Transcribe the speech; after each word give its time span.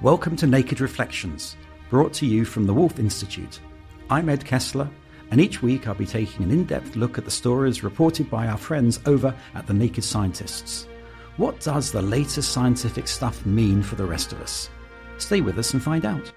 Welcome 0.00 0.36
to 0.36 0.46
Naked 0.46 0.80
Reflections, 0.80 1.56
brought 1.90 2.12
to 2.14 2.26
you 2.26 2.44
from 2.44 2.68
the 2.68 2.72
Woolf 2.72 3.00
Institute. 3.00 3.58
I'm 4.08 4.28
Ed 4.28 4.44
Kessler, 4.44 4.88
and 5.32 5.40
each 5.40 5.60
week 5.60 5.88
I'll 5.88 5.94
be 5.94 6.06
taking 6.06 6.44
an 6.44 6.52
in 6.52 6.66
depth 6.66 6.94
look 6.94 7.18
at 7.18 7.24
the 7.24 7.32
stories 7.32 7.82
reported 7.82 8.30
by 8.30 8.46
our 8.46 8.56
friends 8.56 9.00
over 9.06 9.34
at 9.56 9.66
the 9.66 9.74
Naked 9.74 10.04
Scientists. 10.04 10.86
What 11.36 11.58
does 11.58 11.90
the 11.90 12.00
latest 12.00 12.52
scientific 12.52 13.08
stuff 13.08 13.44
mean 13.44 13.82
for 13.82 13.96
the 13.96 14.06
rest 14.06 14.30
of 14.30 14.40
us? 14.40 14.70
Stay 15.16 15.40
with 15.40 15.58
us 15.58 15.72
and 15.72 15.82
find 15.82 16.06
out. 16.06 16.32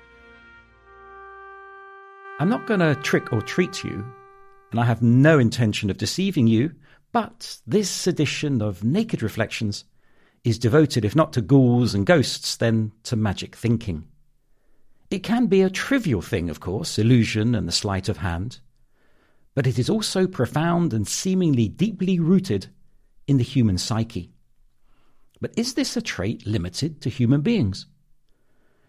I'm 2.39 2.49
not 2.49 2.65
going 2.65 2.79
to 2.79 2.95
trick 3.03 3.31
or 3.31 3.43
treat 3.43 3.83
you, 3.83 4.03
and 4.71 4.79
I 4.79 4.85
have 4.85 5.03
no 5.03 5.37
intention 5.37 5.91
of 5.91 5.97
deceiving 5.97 6.47
you, 6.47 6.73
but 7.11 7.59
this 7.67 8.07
edition 8.07 8.59
of 8.63 8.83
Naked 8.83 9.21
Reflections 9.21 9.83
is 10.43 10.57
devoted, 10.57 11.05
if 11.05 11.15
not 11.15 11.33
to 11.33 11.41
ghouls 11.41 11.93
and 11.93 12.05
ghosts, 12.05 12.55
then 12.55 12.91
to 13.03 13.15
magic 13.15 13.55
thinking. 13.55 14.05
It 15.09 15.23
can 15.23 15.47
be 15.47 15.61
a 15.61 15.69
trivial 15.69 16.21
thing, 16.21 16.49
of 16.49 16.59
course, 16.59 16.97
illusion 16.97 17.53
and 17.53 17.67
the 17.67 17.73
sleight 17.73 18.09
of 18.09 18.17
hand, 18.17 18.59
but 19.53 19.67
it 19.67 19.77
is 19.77 19.89
also 19.89 20.27
profound 20.27 20.93
and 20.93 21.07
seemingly 21.07 21.67
deeply 21.67 22.19
rooted 22.19 22.67
in 23.27 23.37
the 23.37 23.43
human 23.43 23.77
psyche. 23.77 24.31
But 25.41 25.53
is 25.57 25.73
this 25.73 25.97
a 25.97 26.01
trait 26.01 26.45
limited 26.45 27.01
to 27.01 27.09
human 27.09 27.41
beings? 27.41 27.87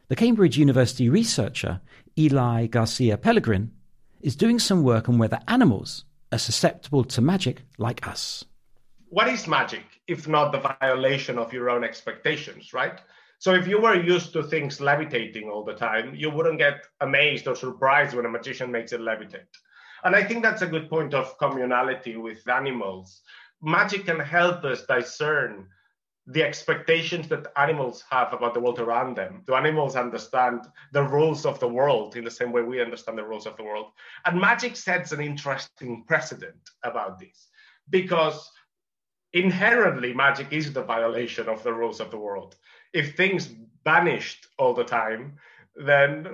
The 0.08 0.16
Cambridge 0.16 0.58
University 0.58 1.08
researcher 1.08 1.80
Eli 2.18 2.66
Garcia 2.66 3.16
Pelegrin 3.16 3.70
is 4.20 4.36
doing 4.36 4.58
some 4.58 4.82
work 4.82 5.08
on 5.08 5.18
whether 5.18 5.40
animals 5.48 6.04
are 6.30 6.38
susceptible 6.38 7.04
to 7.04 7.20
magic 7.20 7.62
like 7.78 8.06
us. 8.06 8.44
What 9.12 9.28
is 9.28 9.46
magic? 9.46 9.84
if 10.08 10.26
not 10.26 10.52
the 10.52 10.70
violation 10.80 11.38
of 11.38 11.52
your 11.52 11.68
own 11.68 11.84
expectations, 11.84 12.72
right? 12.72 12.98
So 13.40 13.52
if 13.52 13.66
you 13.66 13.78
were 13.78 13.94
used 13.94 14.32
to 14.32 14.42
things 14.42 14.80
levitating 14.80 15.50
all 15.50 15.64
the 15.64 15.74
time, 15.74 16.14
you 16.14 16.30
wouldn't 16.30 16.58
get 16.58 16.86
amazed 17.00 17.46
or 17.46 17.54
surprised 17.54 18.16
when 18.16 18.24
a 18.24 18.30
magician 18.30 18.72
makes 18.72 18.92
it 18.92 19.00
levitate. 19.00 19.52
And 20.04 20.16
I 20.16 20.24
think 20.24 20.42
that's 20.42 20.62
a 20.62 20.66
good 20.66 20.88
point 20.88 21.12
of 21.12 21.36
communality 21.36 22.16
with 22.16 22.48
animals. 22.48 23.20
Magic 23.60 24.06
can 24.06 24.18
help 24.18 24.64
us 24.64 24.86
discern 24.86 25.66
the 26.26 26.42
expectations 26.42 27.28
that 27.28 27.52
animals 27.56 28.02
have 28.10 28.32
about 28.32 28.54
the 28.54 28.60
world 28.60 28.80
around 28.80 29.14
them. 29.14 29.42
Do 29.46 29.54
animals 29.54 29.94
understand 29.94 30.68
the 30.92 31.02
rules 31.02 31.44
of 31.44 31.60
the 31.60 31.68
world 31.68 32.16
in 32.16 32.24
the 32.24 32.30
same 32.30 32.50
way 32.50 32.62
we 32.62 32.80
understand 32.80 33.18
the 33.18 33.24
rules 33.24 33.46
of 33.46 33.58
the 33.58 33.64
world? 33.64 33.90
And 34.24 34.40
magic 34.40 34.74
sets 34.74 35.12
an 35.12 35.20
interesting 35.20 36.04
precedent 36.08 36.70
about 36.82 37.18
this 37.18 37.48
because 37.90 38.50
inherently 39.32 40.12
magic 40.12 40.48
is 40.50 40.72
the 40.72 40.82
violation 40.82 41.48
of 41.48 41.62
the 41.62 41.72
rules 41.72 42.00
of 42.00 42.10
the 42.10 42.18
world. 42.18 42.56
If 42.92 43.16
things 43.16 43.50
vanished 43.84 44.46
all 44.58 44.74
the 44.74 44.84
time, 44.84 45.38
then 45.74 46.26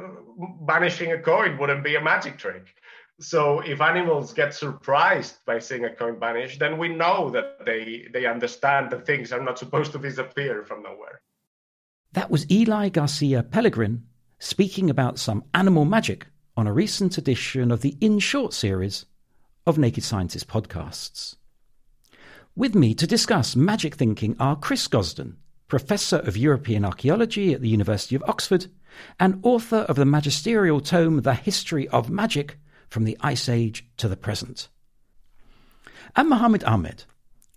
banishing 0.62 1.12
a 1.12 1.18
coin 1.18 1.58
wouldn't 1.58 1.84
be 1.84 1.96
a 1.96 2.00
magic 2.00 2.38
trick. 2.38 2.74
So 3.20 3.60
if 3.60 3.80
animals 3.80 4.32
get 4.32 4.54
surprised 4.54 5.44
by 5.44 5.58
seeing 5.58 5.84
a 5.84 5.94
coin 5.94 6.20
vanish, 6.20 6.58
then 6.58 6.78
we 6.78 6.88
know 6.88 7.30
that 7.30 7.64
they 7.64 8.06
they 8.12 8.26
understand 8.26 8.90
that 8.90 9.06
things 9.06 9.32
are 9.32 9.42
not 9.42 9.58
supposed 9.58 9.92
to 9.92 9.98
disappear 9.98 10.62
from 10.62 10.82
nowhere. 10.82 11.20
That 12.12 12.30
was 12.30 12.50
Eli 12.50 12.88
Garcia 12.90 13.42
Pelegrin 13.42 14.02
speaking 14.38 14.88
about 14.88 15.18
some 15.18 15.44
animal 15.52 15.84
magic 15.84 16.26
on 16.56 16.66
a 16.66 16.72
recent 16.72 17.18
edition 17.18 17.70
of 17.72 17.82
the 17.82 17.96
In 18.00 18.18
Short 18.20 18.54
series 18.54 19.04
of 19.66 19.78
Naked 19.78 20.04
Scientist 20.04 20.46
podcasts. 20.46 21.36
With 22.58 22.74
me 22.74 22.92
to 22.94 23.06
discuss 23.06 23.54
magic 23.54 23.94
thinking 23.94 24.34
are 24.40 24.56
Chris 24.56 24.88
Gosden, 24.88 25.36
Professor 25.68 26.16
of 26.16 26.36
European 26.36 26.84
Archaeology 26.84 27.54
at 27.54 27.60
the 27.60 27.68
University 27.68 28.16
of 28.16 28.24
Oxford 28.26 28.66
and 29.20 29.38
author 29.44 29.86
of 29.88 29.94
the 29.94 30.04
magisterial 30.04 30.80
tome 30.80 31.22
The 31.22 31.34
History 31.34 31.86
of 31.90 32.10
Magic 32.10 32.58
from 32.88 33.04
the 33.04 33.16
Ice 33.20 33.48
Age 33.48 33.86
to 33.98 34.08
the 34.08 34.16
Present. 34.16 34.66
And 36.16 36.28
Mohammed 36.28 36.64
Ahmed, 36.64 37.04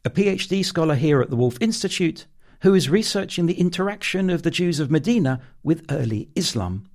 a 0.05 0.11
PhD 0.11 0.63
scholar 0.63 0.93
here 0.93 1.19
at 1.19 1.31
the 1.31 1.35
Woolf 1.35 1.57
Institute, 1.59 2.27
who 2.59 2.75
is 2.75 2.87
researching 2.87 3.47
the 3.47 3.59
interaction 3.59 4.29
of 4.29 4.43
the 4.43 4.51
Jews 4.51 4.79
of 4.79 4.91
Medina 4.91 5.41
with 5.63 5.83
early 5.89 6.29
Islam 6.35 6.85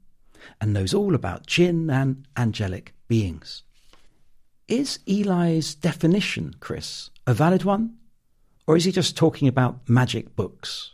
and 0.61 0.73
knows 0.73 0.95
all 0.95 1.17
about 1.17 1.49
jinn 1.49 1.91
and 1.91 2.25
angelic 2.37 2.95
beings. 3.09 3.65
Is 4.69 5.01
Eli's 5.09 5.75
definition, 5.75 6.55
Chris, 6.61 7.11
a 7.27 7.35
valid 7.35 7.65
one? 7.65 7.97
Or 8.67 8.77
is 8.77 8.85
he 8.85 8.93
just 8.93 9.17
talking 9.17 9.49
about 9.49 9.89
magic 9.89 10.35
books? 10.37 10.93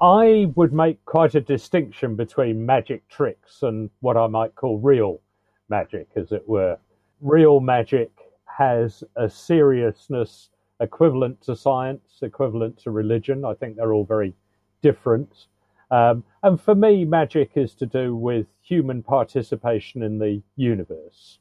I 0.00 0.50
would 0.54 0.72
make 0.72 1.04
quite 1.04 1.34
a 1.34 1.40
distinction 1.40 2.16
between 2.16 2.64
magic 2.64 3.06
tricks 3.08 3.62
and 3.62 3.90
what 4.00 4.16
I 4.16 4.26
might 4.26 4.54
call 4.54 4.78
real 4.78 5.20
magic, 5.68 6.08
as 6.16 6.32
it 6.32 6.48
were. 6.48 6.78
Real 7.20 7.60
magic 7.60 8.10
has 8.46 9.04
a 9.16 9.28
seriousness 9.28 10.50
equivalent 10.80 11.40
to 11.42 11.54
science, 11.54 12.18
equivalent 12.22 12.78
to 12.78 12.90
religion. 12.90 13.44
I 13.44 13.54
think 13.54 13.76
they're 13.76 13.92
all 13.92 14.04
very 14.04 14.34
different. 14.80 15.46
Um, 15.90 16.24
and 16.42 16.60
for 16.60 16.74
me, 16.74 17.04
magic 17.04 17.52
is 17.56 17.74
to 17.74 17.86
do 17.86 18.16
with 18.16 18.46
human 18.62 19.02
participation 19.02 20.02
in 20.02 20.18
the 20.18 20.42
universe. 20.56 21.38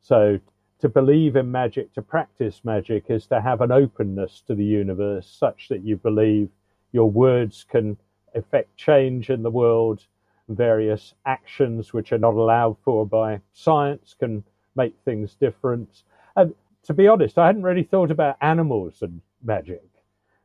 So 0.00 0.38
to 0.80 0.88
believe 0.88 1.36
in 1.36 1.50
magic, 1.50 1.92
to 1.94 2.02
practice 2.02 2.60
magic, 2.64 3.04
is 3.08 3.26
to 3.26 3.40
have 3.40 3.60
an 3.60 3.72
openness 3.72 4.42
to 4.46 4.54
the 4.54 4.64
universe 4.64 5.26
such 5.26 5.68
that 5.68 5.82
you 5.82 5.96
believe 5.96 6.50
your 6.92 7.10
words 7.10 7.64
can 7.68 7.96
effect 8.34 8.76
change 8.76 9.30
in 9.30 9.42
the 9.42 9.50
world. 9.50 10.04
Various 10.48 11.14
actions 11.24 11.92
which 11.92 12.12
are 12.12 12.18
not 12.18 12.34
allowed 12.34 12.76
for 12.84 13.06
by 13.06 13.40
science 13.52 14.14
can 14.18 14.44
make 14.76 14.94
things 15.04 15.34
different. 15.34 16.02
And 16.36 16.54
to 16.84 16.94
be 16.94 17.08
honest, 17.08 17.38
I 17.38 17.46
hadn't 17.46 17.62
really 17.62 17.82
thought 17.82 18.10
about 18.10 18.36
animals 18.40 19.02
and 19.02 19.20
magic. 19.42 19.82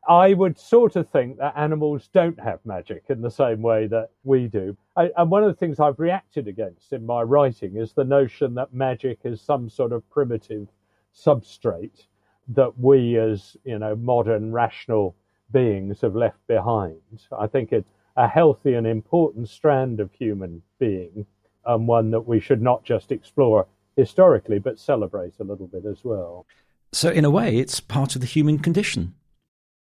I 0.08 0.34
would 0.34 0.58
sort 0.58 0.96
of 0.96 1.10
think 1.10 1.38
that 1.38 1.54
animals 1.56 2.10
don't 2.12 2.40
have 2.40 2.66
magic 2.66 3.04
in 3.10 3.22
the 3.22 3.30
same 3.30 3.62
way 3.62 3.88
that 3.88 4.10
we 4.24 4.48
do. 4.48 4.76
I, 4.96 5.12
and 5.16 5.30
one 5.30 5.44
of 5.44 5.50
the 5.50 5.60
things 5.60 5.80
I've 5.80 6.00
reacted 6.00 6.48
against 6.48 6.92
in 6.92 7.06
my 7.06 7.22
writing 7.22 7.76
is 7.78 7.94
the 7.94 8.04
notion 8.04 8.56
that 8.56 8.74
magic 8.74 9.20
is 9.24 9.42
some 9.42 9.70
sort 9.70 9.92
of 9.92 10.10
primitive 10.10 10.68
substrate 11.16 12.08
that 12.50 12.78
we 12.80 13.18
as, 13.18 13.56
you 13.64 13.78
know, 13.78 13.96
modern 13.96 14.52
rational 14.52 15.16
beings 15.52 16.02
have 16.02 16.16
left 16.16 16.46
behind. 16.48 17.00
I 17.38 17.48
think 17.48 17.72
it's 17.72 17.92
a 18.18 18.28
healthy 18.28 18.74
and 18.74 18.88
important 18.88 19.50
strand 19.50 20.00
of 20.00 20.12
human 20.14 20.62
being 20.80 21.26
and 21.66 21.88
one 21.88 22.12
that 22.12 22.22
we 22.22 22.40
should 22.40 22.62
not 22.62 22.84
just 22.84 23.12
explore 23.12 23.68
historically, 23.96 24.58
but 24.58 24.80
celebrate 24.80 25.34
a 25.40 25.44
little 25.44 25.68
bit 25.68 25.86
as 25.86 26.04
well. 26.04 26.46
So, 26.92 27.10
in 27.10 27.24
a 27.24 27.30
way, 27.30 27.58
it's 27.58 27.80
part 27.80 28.16
of 28.16 28.22
the 28.22 28.28
human 28.28 28.60
condition. 28.60 29.14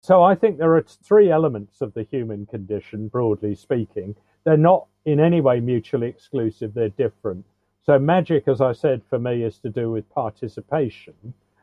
So 0.04 0.22
I 0.22 0.36
think 0.36 0.58
there 0.58 0.76
are 0.76 0.82
three 0.82 1.32
elements 1.32 1.80
of 1.80 1.94
the 1.94 2.04
human 2.04 2.46
condition, 2.46 3.08
broadly 3.08 3.56
speaking. 3.56 4.18
They're 4.44 4.58
not 4.58 4.88
in 5.06 5.22
any 5.22 5.40
way 5.40 5.62
mutually 5.62 6.10
exclusive, 6.10 6.74
they're 6.74 6.90
different. 6.90 7.46
So 7.86 7.98
magic, 7.98 8.50
as 8.50 8.60
I 8.60 8.74
said, 8.74 9.02
for 9.10 9.18
me 9.18 9.44
is 9.44 9.60
to 9.60 9.70
do 9.70 9.92
with 9.92 10.10
participation 10.10 11.14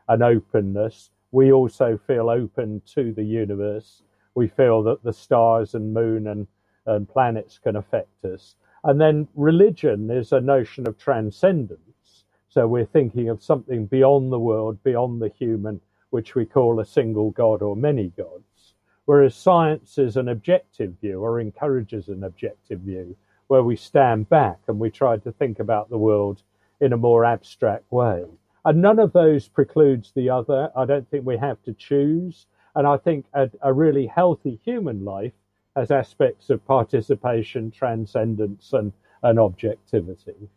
and 0.09 0.23
openness. 0.23 1.11
We 1.31 1.51
also 1.51 1.99
feel 2.07 2.31
open 2.31 2.81
to 2.95 3.13
the 3.13 3.23
universe. 3.23 4.01
We 4.33 4.47
feel 4.47 4.81
that 4.83 5.03
the 5.03 5.13
stars 5.13 5.75
and 5.75 5.93
moon 5.93 6.25
and, 6.25 6.47
and 6.87 7.07
planets 7.07 7.59
can 7.59 7.75
affect 7.75 8.25
us. 8.25 8.55
And 8.83 8.99
then 8.99 9.27
religion 9.35 10.09
is 10.09 10.31
a 10.31 10.41
notion 10.41 10.87
of 10.87 10.97
transcendence. 10.97 12.23
So 12.49 12.67
we're 12.67 12.85
thinking 12.85 13.29
of 13.29 13.43
something 13.43 13.85
beyond 13.85 14.31
the 14.31 14.39
world, 14.39 14.81
beyond 14.83 15.21
the 15.21 15.29
human, 15.29 15.79
which 16.11 16.35
we 16.35 16.45
call 16.45 16.79
a 16.79 16.85
single 16.85 17.31
God 17.31 17.61
or 17.61 17.75
many 17.75 18.09
gods, 18.09 18.75
whereas 19.05 19.35
science 19.35 19.97
is 19.97 20.15
an 20.15 20.29
objective 20.29 20.93
view 21.01 21.21
or 21.21 21.39
encourages 21.39 22.07
an 22.07 22.23
objective 22.23 22.81
view 22.81 23.15
where 23.47 23.63
we 23.63 23.75
stand 23.75 24.29
back 24.29 24.59
and 24.67 24.79
we 24.79 24.89
try 24.89 25.17
to 25.17 25.31
think 25.31 25.59
about 25.59 25.89
the 25.89 25.97
world 25.97 26.43
in 26.79 26.93
a 26.93 26.97
more 26.97 27.25
abstract 27.25 27.91
way. 27.91 28.23
And 28.63 28.81
none 28.81 28.99
of 28.99 29.11
those 29.11 29.47
precludes 29.47 30.11
the 30.15 30.29
other. 30.29 30.71
I 30.75 30.85
don't 30.85 31.09
think 31.09 31.25
we 31.25 31.37
have 31.37 31.61
to 31.63 31.73
choose. 31.73 32.45
And 32.75 32.87
I 32.87 32.97
think 32.97 33.25
a, 33.33 33.49
a 33.61 33.73
really 33.73 34.05
healthy 34.05 34.59
human 34.63 35.03
life 35.03 35.33
has 35.75 35.91
aspects 35.91 36.49
of 36.49 36.65
participation, 36.65 37.71
transcendence, 37.71 38.73
and, 38.73 38.93
and 39.23 39.39
objectivity. 39.39 40.49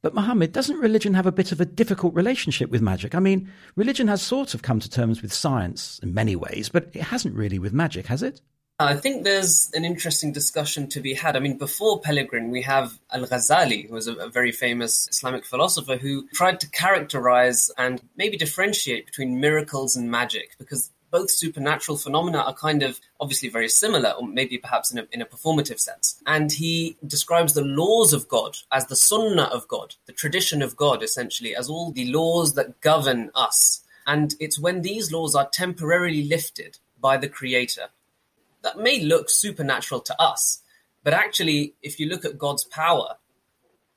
But 0.00 0.14
Muhammad, 0.14 0.52
doesn't 0.52 0.78
religion 0.78 1.14
have 1.14 1.26
a 1.26 1.32
bit 1.32 1.50
of 1.50 1.60
a 1.60 1.64
difficult 1.64 2.14
relationship 2.14 2.70
with 2.70 2.82
magic? 2.82 3.14
I 3.14 3.20
mean, 3.20 3.50
religion 3.74 4.08
has 4.08 4.22
sort 4.22 4.54
of 4.54 4.62
come 4.62 4.78
to 4.80 4.88
terms 4.88 5.22
with 5.22 5.32
science 5.32 5.98
in 6.02 6.14
many 6.14 6.36
ways, 6.36 6.68
but 6.68 6.88
it 6.92 7.02
hasn't 7.02 7.34
really 7.34 7.58
with 7.58 7.72
magic, 7.72 8.06
has 8.06 8.22
it? 8.22 8.40
I 8.80 8.94
think 8.94 9.24
there's 9.24 9.70
an 9.74 9.84
interesting 9.84 10.32
discussion 10.32 10.88
to 10.90 11.00
be 11.00 11.12
had. 11.14 11.34
I 11.34 11.40
mean, 11.40 11.58
before 11.58 12.00
Pellegrin, 12.00 12.50
we 12.50 12.62
have 12.62 12.96
Al 13.12 13.26
Ghazali, 13.26 13.88
who 13.88 13.94
was 13.94 14.06
a, 14.06 14.14
a, 14.14 14.28
very 14.28 14.52
famous 14.52 15.08
Islamic 15.10 15.44
philosopher 15.44 15.96
who 15.96 16.28
tried 16.28 16.60
to 16.60 16.70
characterize 16.70 17.72
and 17.76 18.00
maybe 18.16 18.36
differentiate 18.36 19.04
between 19.04 19.40
miracles 19.40 19.96
and 19.96 20.12
magic 20.12 20.54
because 20.58 20.92
both 21.10 21.30
supernatural 21.30 21.96
phenomena 21.98 22.38
are 22.38 22.54
kind 22.54 22.82
of 22.82 23.00
obviously 23.20 23.48
very 23.48 23.68
similar, 23.68 24.10
or 24.10 24.26
maybe 24.26 24.58
perhaps 24.58 24.92
in 24.92 24.98
a, 24.98 25.06
in 25.12 25.22
a 25.22 25.26
performative 25.26 25.78
sense. 25.78 26.20
And 26.26 26.52
he 26.52 26.96
describes 27.06 27.54
the 27.54 27.64
laws 27.64 28.12
of 28.12 28.28
God 28.28 28.56
as 28.72 28.86
the 28.86 28.96
sunnah 28.96 29.44
of 29.52 29.68
God, 29.68 29.94
the 30.06 30.12
tradition 30.12 30.62
of 30.62 30.76
God, 30.76 31.02
essentially, 31.02 31.54
as 31.54 31.68
all 31.68 31.90
the 31.90 32.10
laws 32.12 32.54
that 32.54 32.80
govern 32.80 33.30
us. 33.34 33.82
And 34.06 34.34
it's 34.40 34.58
when 34.58 34.82
these 34.82 35.12
laws 35.12 35.34
are 35.34 35.48
temporarily 35.48 36.24
lifted 36.24 36.78
by 37.00 37.16
the 37.16 37.28
Creator 37.28 37.88
that 38.62 38.78
may 38.78 39.00
look 39.00 39.30
supernatural 39.30 40.00
to 40.00 40.20
us. 40.20 40.62
But 41.04 41.14
actually, 41.14 41.74
if 41.82 42.00
you 42.00 42.08
look 42.08 42.24
at 42.24 42.38
God's 42.38 42.64
power, 42.64 43.16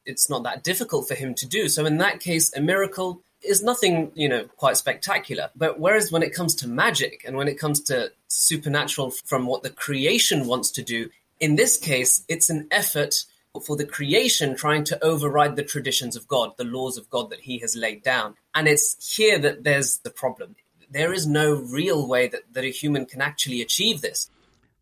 it's 0.06 0.30
not 0.30 0.44
that 0.44 0.64
difficult 0.64 1.08
for 1.08 1.16
him 1.16 1.34
to 1.36 1.48
do. 1.48 1.68
So 1.68 1.86
in 1.86 1.98
that 1.98 2.20
case, 2.20 2.56
a 2.56 2.62
miracle 2.62 3.22
is 3.44 3.64
nothing, 3.64 4.12
you 4.16 4.30
know, 4.30 4.46
quite 4.58 4.78
spectacular. 4.78 5.50
But 5.56 5.80
whereas 5.80 6.12
when 6.12 6.24
it 6.24 6.34
comes 6.34 6.56
to 6.56 6.68
magic 6.68 7.24
and 7.26 7.36
when 7.36 7.48
it 7.48 7.60
comes 7.60 7.82
to 7.82 8.12
supernatural 8.28 9.12
from 9.26 9.46
what 9.46 9.64
the 9.64 9.70
creation 9.70 10.46
wants 10.46 10.72
to 10.72 10.84
do, 10.84 11.10
in 11.40 11.56
this 11.56 11.78
case, 11.78 12.24
it's 12.28 12.50
an 12.50 12.68
effort 12.72 13.26
for 13.66 13.76
the 13.76 13.86
creation 13.86 14.56
trying 14.56 14.84
to 14.86 15.04
override 15.04 15.56
the 15.56 15.64
traditions 15.64 16.16
of 16.16 16.28
God, 16.28 16.52
the 16.58 16.64
laws 16.64 16.98
of 16.98 17.10
God 17.10 17.30
that 17.32 17.42
he 17.42 17.58
has 17.60 17.76
laid 17.76 18.04
down. 18.04 18.36
And 18.56 18.68
it's 18.68 19.16
here 19.16 19.40
that 19.40 19.64
there's 19.64 19.98
the 20.00 20.12
problem. 20.12 20.56
There 20.90 21.12
is 21.14 21.28
no 21.28 21.56
real 21.56 22.08
way 22.08 22.28
that, 22.28 22.42
that 22.54 22.64
a 22.64 22.70
human 22.70 23.06
can 23.06 23.22
actually 23.22 23.62
achieve 23.62 24.02
this. 24.02 24.30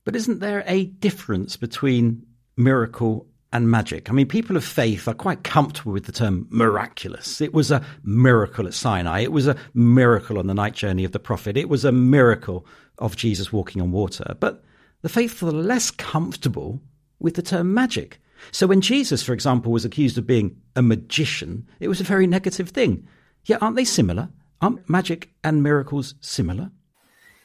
But 0.03 0.15
isn't 0.15 0.39
there 0.39 0.63
a 0.67 0.85
difference 0.85 1.56
between 1.56 2.25
miracle 2.57 3.27
and 3.51 3.69
magic. 3.69 4.10
I 4.10 4.13
mean, 4.13 4.28
people 4.28 4.56
of 4.56 4.63
faith 4.63 5.07
are 5.07 5.13
quite 5.13 5.44
comfortable 5.44 5.92
with 5.92 6.06
the 6.06 6.12
term 6.12 6.48
miraculous. 6.50 7.42
It 7.42 7.54
was 7.54 7.72
a 7.72 7.84
miracle 8.04 8.68
at 8.68 8.74
Sinai. 8.74 9.22
It 9.22 9.31
was 9.31 9.48
a 9.48 9.56
miracle 9.74 10.38
on 10.38 10.48
the 10.48 10.54
night 10.54 10.74
journey 10.74 11.04
of 11.04 11.12
the 11.12 11.19
prophet. 11.19 11.57
It 11.57 11.69
was 11.69 11.84
a 11.84 11.92
miracle 11.92 12.66
of 13.00 13.16
Jesus 13.16 13.51
walking 13.51 13.81
on 13.81 13.92
water. 13.92 14.36
But 14.40 14.63
the 15.01 15.10
faithful 15.10 15.50
are 15.50 15.63
less 15.63 15.90
comfortable 15.90 16.81
with 17.19 17.36
the 17.36 17.42
term 17.42 17.74
magic. 17.74 18.19
So 18.51 18.68
when 18.68 18.81
Jesus, 18.81 19.24
for 19.24 19.34
example, 19.34 19.72
was 19.72 19.86
accused 19.86 20.18
of 20.18 20.28
being 20.28 20.62
a 20.75 20.81
magician, 20.81 21.68
it 21.80 21.88
was 21.88 22.00
a 22.00 22.06
very 22.06 22.28
negative 22.28 22.69
thing. 22.69 23.07
Yet 23.45 23.62
aren't 23.62 23.75
they 23.75 23.86
similar? 23.86 24.30
Aren't 24.62 24.90
magic 24.90 25.30
and 25.44 25.63
miracles 25.63 26.16
similar? 26.22 26.72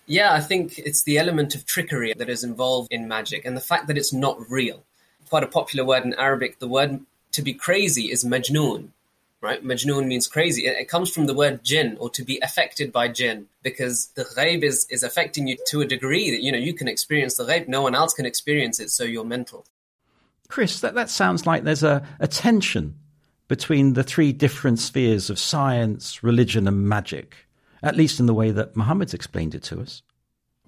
Yeah, 0.07 0.35
I 0.35 0.41
think 0.41 0.79
it's 0.79 1.05
the 1.05 1.19
element 1.19 1.55
of 1.55 1.65
trickery 1.65 2.12
that 2.17 2.29
is 2.29 2.45
involved 2.45 2.89
in 2.91 3.09
magic 3.09 3.45
and 3.47 3.57
the 3.57 3.62
fact 3.62 3.87
that 3.87 3.97
it's 3.97 4.12
not 4.12 4.39
real 4.50 4.85
quite 5.29 5.43
a 5.43 5.49
popular 5.49 5.85
word 5.85 6.05
in 6.05 6.15
Arabic. 6.15 6.59
The 6.59 6.69
word 6.69 7.00
to 7.32 7.43
be 7.43 7.53
crazy 7.53 8.11
is 8.11 8.25
majnoon, 8.25 8.88
right? 9.41 9.65
Majnoon 9.65 10.06
means 10.06 10.29
crazy. 10.29 10.67
It, 10.67 10.76
it, 10.79 10.88
comes 10.88 11.12
from 11.12 11.26
the 11.26 11.35
word 11.35 11.65
jinn 11.65 11.97
or 12.00 12.11
to 12.11 12.23
be 12.23 12.38
affected 12.43 12.93
by 12.93 13.09
jinn 13.09 13.47
because 13.62 14.09
the 14.15 14.25
ghaib 14.25 14.62
is, 14.62 14.87
is 14.91 15.03
affecting 15.03 15.49
you 15.49 15.56
to 15.69 15.81
a 15.81 15.87
degree 15.87 16.31
that, 16.31 16.43
you 16.43 16.53
know, 16.53 16.59
you 16.59 16.75
can 16.75 16.88
experience 16.88 17.37
the 17.37 17.44
ghaib. 17.44 17.69
No 17.69 17.82
one 17.82 17.94
else 17.94 18.15
can 18.15 18.26
experience 18.26 18.81
it. 18.81 18.91
So 18.91 19.05
you're 19.05 19.25
mental. 19.25 19.65
Chris, 20.49 20.81
that, 20.81 20.94
that 20.94 21.11
sounds 21.11 21.47
like 21.47 21.65
there's 21.65 21.82
a, 21.82 22.06
a 22.21 22.29
tension 22.29 22.97
between 23.49 23.93
the 23.93 24.03
three 24.03 24.32
different 24.32 24.79
spheres 24.79 25.31
of 25.31 25.38
science, 25.38 26.23
religion, 26.23 26.67
and 26.67 26.88
magic, 26.88 27.47
at 27.82 27.97
least 27.97 28.21
in 28.21 28.26
the 28.26 28.35
way 28.35 28.50
that 28.50 28.76
Muhammad's 28.76 29.15
explained 29.15 29.55
it 29.55 29.62
to 29.65 29.81
us. 29.81 30.03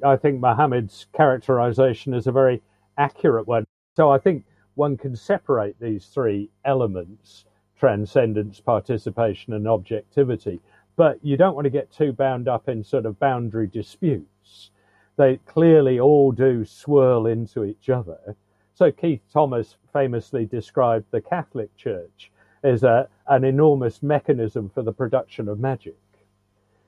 I 0.05 0.17
think 0.17 0.41
Muhammad's 0.41 1.07
characterization 1.17 2.13
is 2.13 2.27
a 2.27 2.33
very 2.33 2.63
accurate 2.99 3.47
one. 3.47 3.67
So 3.97 4.11
I 4.11 4.19
think 4.19 4.45
one 4.75 4.99
can 4.99 5.17
separate 5.17 5.81
these 5.81 6.05
three 6.05 6.51
elements 6.67 7.47
transcendence, 7.79 8.61
participation, 8.61 9.55
and 9.55 9.67
objectivity. 9.67 10.61
But 10.97 11.19
you 11.23 11.39
don't 11.39 11.55
want 11.55 11.65
to 11.65 11.71
get 11.71 11.91
too 11.91 12.13
bound 12.13 12.47
up 12.47 12.69
in 12.69 12.85
sort 12.85 13.07
of 13.07 13.19
boundary 13.19 13.67
disputes. 13.67 14.71
They 15.17 15.39
clearly 15.47 15.99
all 15.99 16.31
do 16.31 16.67
swirl 16.67 17.27
into 17.27 17.65
each 17.65 17.89
other. 17.89 18.37
So 18.75 18.93
Keith 18.93 19.23
Thomas 19.33 19.77
famously 19.95 20.45
described 20.45 21.07
the 21.11 21.23
Catholic 21.23 21.75
Church 21.77 22.31
as 22.63 22.83
a, 22.83 23.09
an 23.29 23.45
enormous 23.45 24.03
mechanism 24.03 24.69
for 24.69 24.83
the 24.83 24.93
production 24.93 25.49
of 25.49 25.59
magic. 25.59 25.97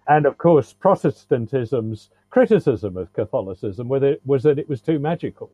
And 0.07 0.27
of 0.27 0.37
course, 0.37 0.75
Protestantism's 0.75 2.11
criticism 2.29 2.99
of 2.99 3.15
Catholicism 3.15 3.89
was 3.89 4.43
that 4.43 4.59
it 4.59 4.69
was 4.69 4.83
too 4.83 4.99
magical 4.99 5.51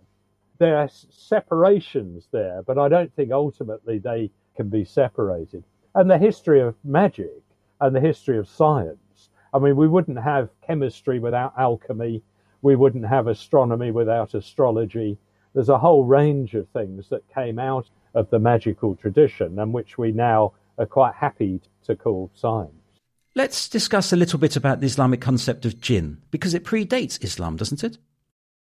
there 0.58 0.76
are 0.76 0.88
separations 1.10 2.28
there, 2.30 2.62
but 2.62 2.78
I 2.78 2.88
don't 2.88 3.14
think 3.14 3.32
ultimately 3.32 3.98
they 3.98 4.30
can 4.56 4.68
be 4.68 4.84
separated. 4.84 5.64
And 5.94 6.10
the 6.10 6.18
history 6.18 6.60
of 6.60 6.74
magic 6.84 7.42
and 7.80 7.94
the 7.94 8.00
history 8.00 8.38
of 8.38 8.48
science. 8.48 9.30
I 9.52 9.58
mean, 9.58 9.76
we 9.76 9.88
wouldn't 9.88 10.18
have 10.18 10.48
chemistry 10.66 11.18
without 11.18 11.54
alchemy. 11.58 12.22
We 12.62 12.76
wouldn't 12.76 13.06
have 13.06 13.26
astronomy 13.26 13.90
without 13.90 14.34
astrology. 14.34 15.18
There's 15.54 15.68
a 15.68 15.78
whole 15.78 16.04
range 16.04 16.54
of 16.54 16.68
things 16.68 17.08
that 17.10 17.22
came 17.32 17.58
out 17.58 17.88
of 18.14 18.30
the 18.30 18.38
magical 18.38 18.96
tradition 18.96 19.58
and 19.58 19.72
which 19.72 19.98
we 19.98 20.12
now 20.12 20.52
are 20.78 20.86
quite 20.86 21.14
happy 21.14 21.60
to 21.84 21.94
call 21.94 22.30
science. 22.34 22.72
Let's 23.36 23.68
discuss 23.68 24.12
a 24.12 24.16
little 24.16 24.38
bit 24.38 24.56
about 24.56 24.80
the 24.80 24.86
Islamic 24.86 25.20
concept 25.20 25.64
of 25.64 25.80
jinn, 25.80 26.22
because 26.30 26.54
it 26.54 26.64
predates 26.64 27.22
Islam, 27.22 27.56
doesn't 27.56 27.82
it? 27.82 27.98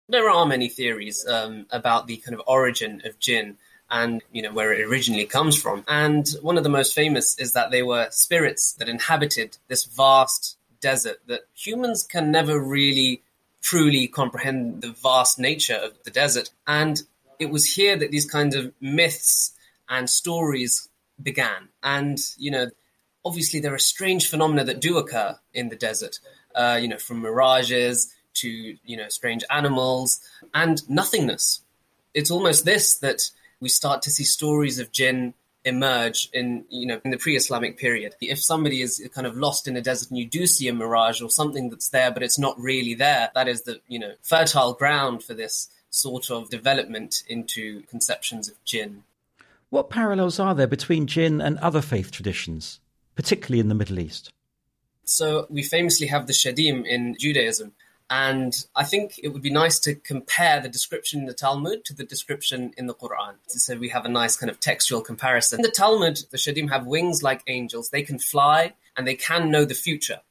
There 0.08 0.30
are 0.30 0.46
many 0.46 0.70
theories 0.70 1.26
um, 1.28 1.66
about 1.72 2.08
the 2.08 2.18
kind 2.18 2.36
of 2.36 2.42
origin 2.48 3.02
of 3.06 3.20
jinn 3.20 3.58
and 3.90 4.24
you 4.32 4.42
know 4.42 4.52
where 4.52 4.74
it 4.74 4.86
originally 4.86 5.26
comes 5.26 5.60
from. 5.62 5.84
And 5.88 6.28
one 6.42 6.58
of 6.58 6.64
the 6.64 6.70
most 6.70 6.94
famous 6.94 7.38
is 7.40 7.54
that 7.54 7.72
they 7.72 7.84
were 7.84 8.08
spirits 8.12 8.74
that 8.74 8.90
inhabited 8.90 9.58
this 9.68 9.86
vast 9.86 10.58
desert 10.82 11.18
that 11.28 11.42
humans 11.56 12.04
can 12.04 12.32
never 12.32 12.60
really 12.60 13.22
truly 13.62 14.08
comprehend 14.08 14.82
the 14.82 14.92
vast 14.92 15.40
nature 15.40 15.76
of 15.76 15.92
the 16.04 16.12
desert. 16.12 16.50
And 16.68 17.02
it 17.40 17.50
was 17.50 17.74
here 17.74 17.96
that 17.98 18.12
these 18.12 18.30
kinds 18.30 18.56
of 18.56 18.72
myths 18.82 19.52
and 19.90 20.10
stories 20.10 20.90
began. 21.22 21.70
And 21.84 22.20
you 22.38 22.52
know, 22.52 22.70
obviously 23.24 23.60
there 23.60 23.74
are 23.74 23.80
strange 23.80 24.30
phenomena 24.30 24.64
that 24.66 24.82
do 24.82 24.98
occur 24.98 25.38
in 25.54 25.70
the 25.70 25.76
desert. 25.76 26.20
Uh, 26.56 26.80
you 26.82 26.88
know, 26.88 26.98
from 26.98 27.22
mirages 27.22 28.15
to, 28.36 28.50
you 28.84 28.98
know, 28.98 29.10
strange 29.10 29.44
animals 29.50 30.20
and 30.54 30.88
nothingness. 30.90 31.62
It's 32.14 32.32
almost 32.32 32.66
this 32.66 32.96
that 33.00 33.30
we 33.60 33.70
start 33.70 34.02
to 34.04 34.12
see 34.12 34.24
stories 34.24 34.80
of 34.80 34.92
jinn 34.92 35.34
emerge 35.66 36.30
in 36.32 36.64
you 36.70 36.86
know 36.86 37.02
in 37.04 37.12
the 37.12 37.18
pre-Islamic 37.18 37.78
period. 37.78 38.16
If 38.22 38.42
somebody 38.42 38.82
is 38.82 39.06
kind 39.14 39.26
of 39.26 39.36
lost 39.36 39.68
in 39.68 39.76
a 39.76 39.82
desert 39.82 40.10
and 40.10 40.18
you 40.18 40.28
do 40.28 40.46
see 40.46 40.68
a 40.68 40.74
mirage 40.74 41.22
or 41.22 41.30
something 41.30 41.70
that's 41.70 41.90
there 41.90 42.12
but 42.12 42.24
it's 42.24 42.40
not 42.40 42.58
really 42.60 42.94
there, 42.94 43.32
that 43.34 43.48
is 43.48 43.64
the 43.64 43.82
you 43.88 44.00
know 44.00 44.14
fertile 44.22 44.74
ground 44.74 45.24
for 45.24 45.34
this 45.34 45.70
sort 45.90 46.30
of 46.30 46.50
development 46.50 47.24
into 47.28 47.82
conceptions 47.84 48.48
of 48.48 48.64
jinn. 48.64 49.04
What 49.70 49.90
parallels 49.90 50.40
are 50.40 50.54
there 50.54 50.68
between 50.68 51.08
jinn 51.08 51.42
and 51.42 51.58
other 51.58 51.82
faith 51.82 52.12
traditions, 52.12 52.80
particularly 53.16 53.60
in 53.60 53.70
the 53.70 53.76
Middle 53.76 54.00
East? 54.00 54.32
So 55.06 55.48
we 55.50 55.64
famously 55.64 56.08
have 56.08 56.28
the 56.28 56.34
Shedim 56.34 56.86
in 56.86 57.16
Judaism, 57.20 57.74
and 58.10 58.54
I 58.76 58.84
think 58.84 59.20
it 59.24 59.30
would 59.30 59.42
be 59.42 59.50
nice 59.50 59.80
to 59.80 59.96
compare 59.96 60.62
the 60.62 60.70
description 60.70 61.22
in 61.22 61.26
the 61.26 61.34
Talmud 61.34 61.86
to 61.86 61.94
the 61.94 62.04
description 62.04 62.72
in 62.78 62.86
the 62.86 62.94
Quran. 62.94 63.36
So 63.48 63.76
we 63.78 63.90
have 63.90 64.06
a 64.06 64.10
nice 64.10 64.38
kind 64.38 64.50
of 64.50 64.60
textual 64.60 65.02
comparison. 65.02 65.60
In 65.60 65.64
the 65.64 65.72
Talmud, 65.72 66.20
the 66.30 66.38
Shedim 66.38 66.70
have 66.70 66.86
wings 66.86 67.24
like 67.24 67.42
angels. 67.48 67.90
They 67.90 68.04
can 68.04 68.20
fly 68.20 68.74
and 68.96 69.08
they 69.08 69.16
can 69.16 69.50
know 69.50 69.66
the 69.66 69.74
future. 69.74 70.22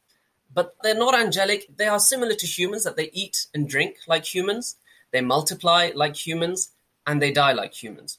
But 0.52 0.76
they're 0.82 0.94
not 0.94 1.18
angelic. 1.18 1.76
They 1.76 1.88
are 1.88 1.98
similar 1.98 2.34
to 2.34 2.46
humans, 2.46 2.84
that 2.84 2.96
they 2.96 3.10
eat 3.12 3.46
and 3.52 3.68
drink 3.68 3.96
like 4.06 4.24
humans, 4.24 4.76
they 5.10 5.20
multiply 5.20 5.90
like 5.94 6.14
humans, 6.14 6.70
and 7.06 7.20
they 7.20 7.32
die 7.32 7.52
like 7.52 7.74
humans. 7.74 8.18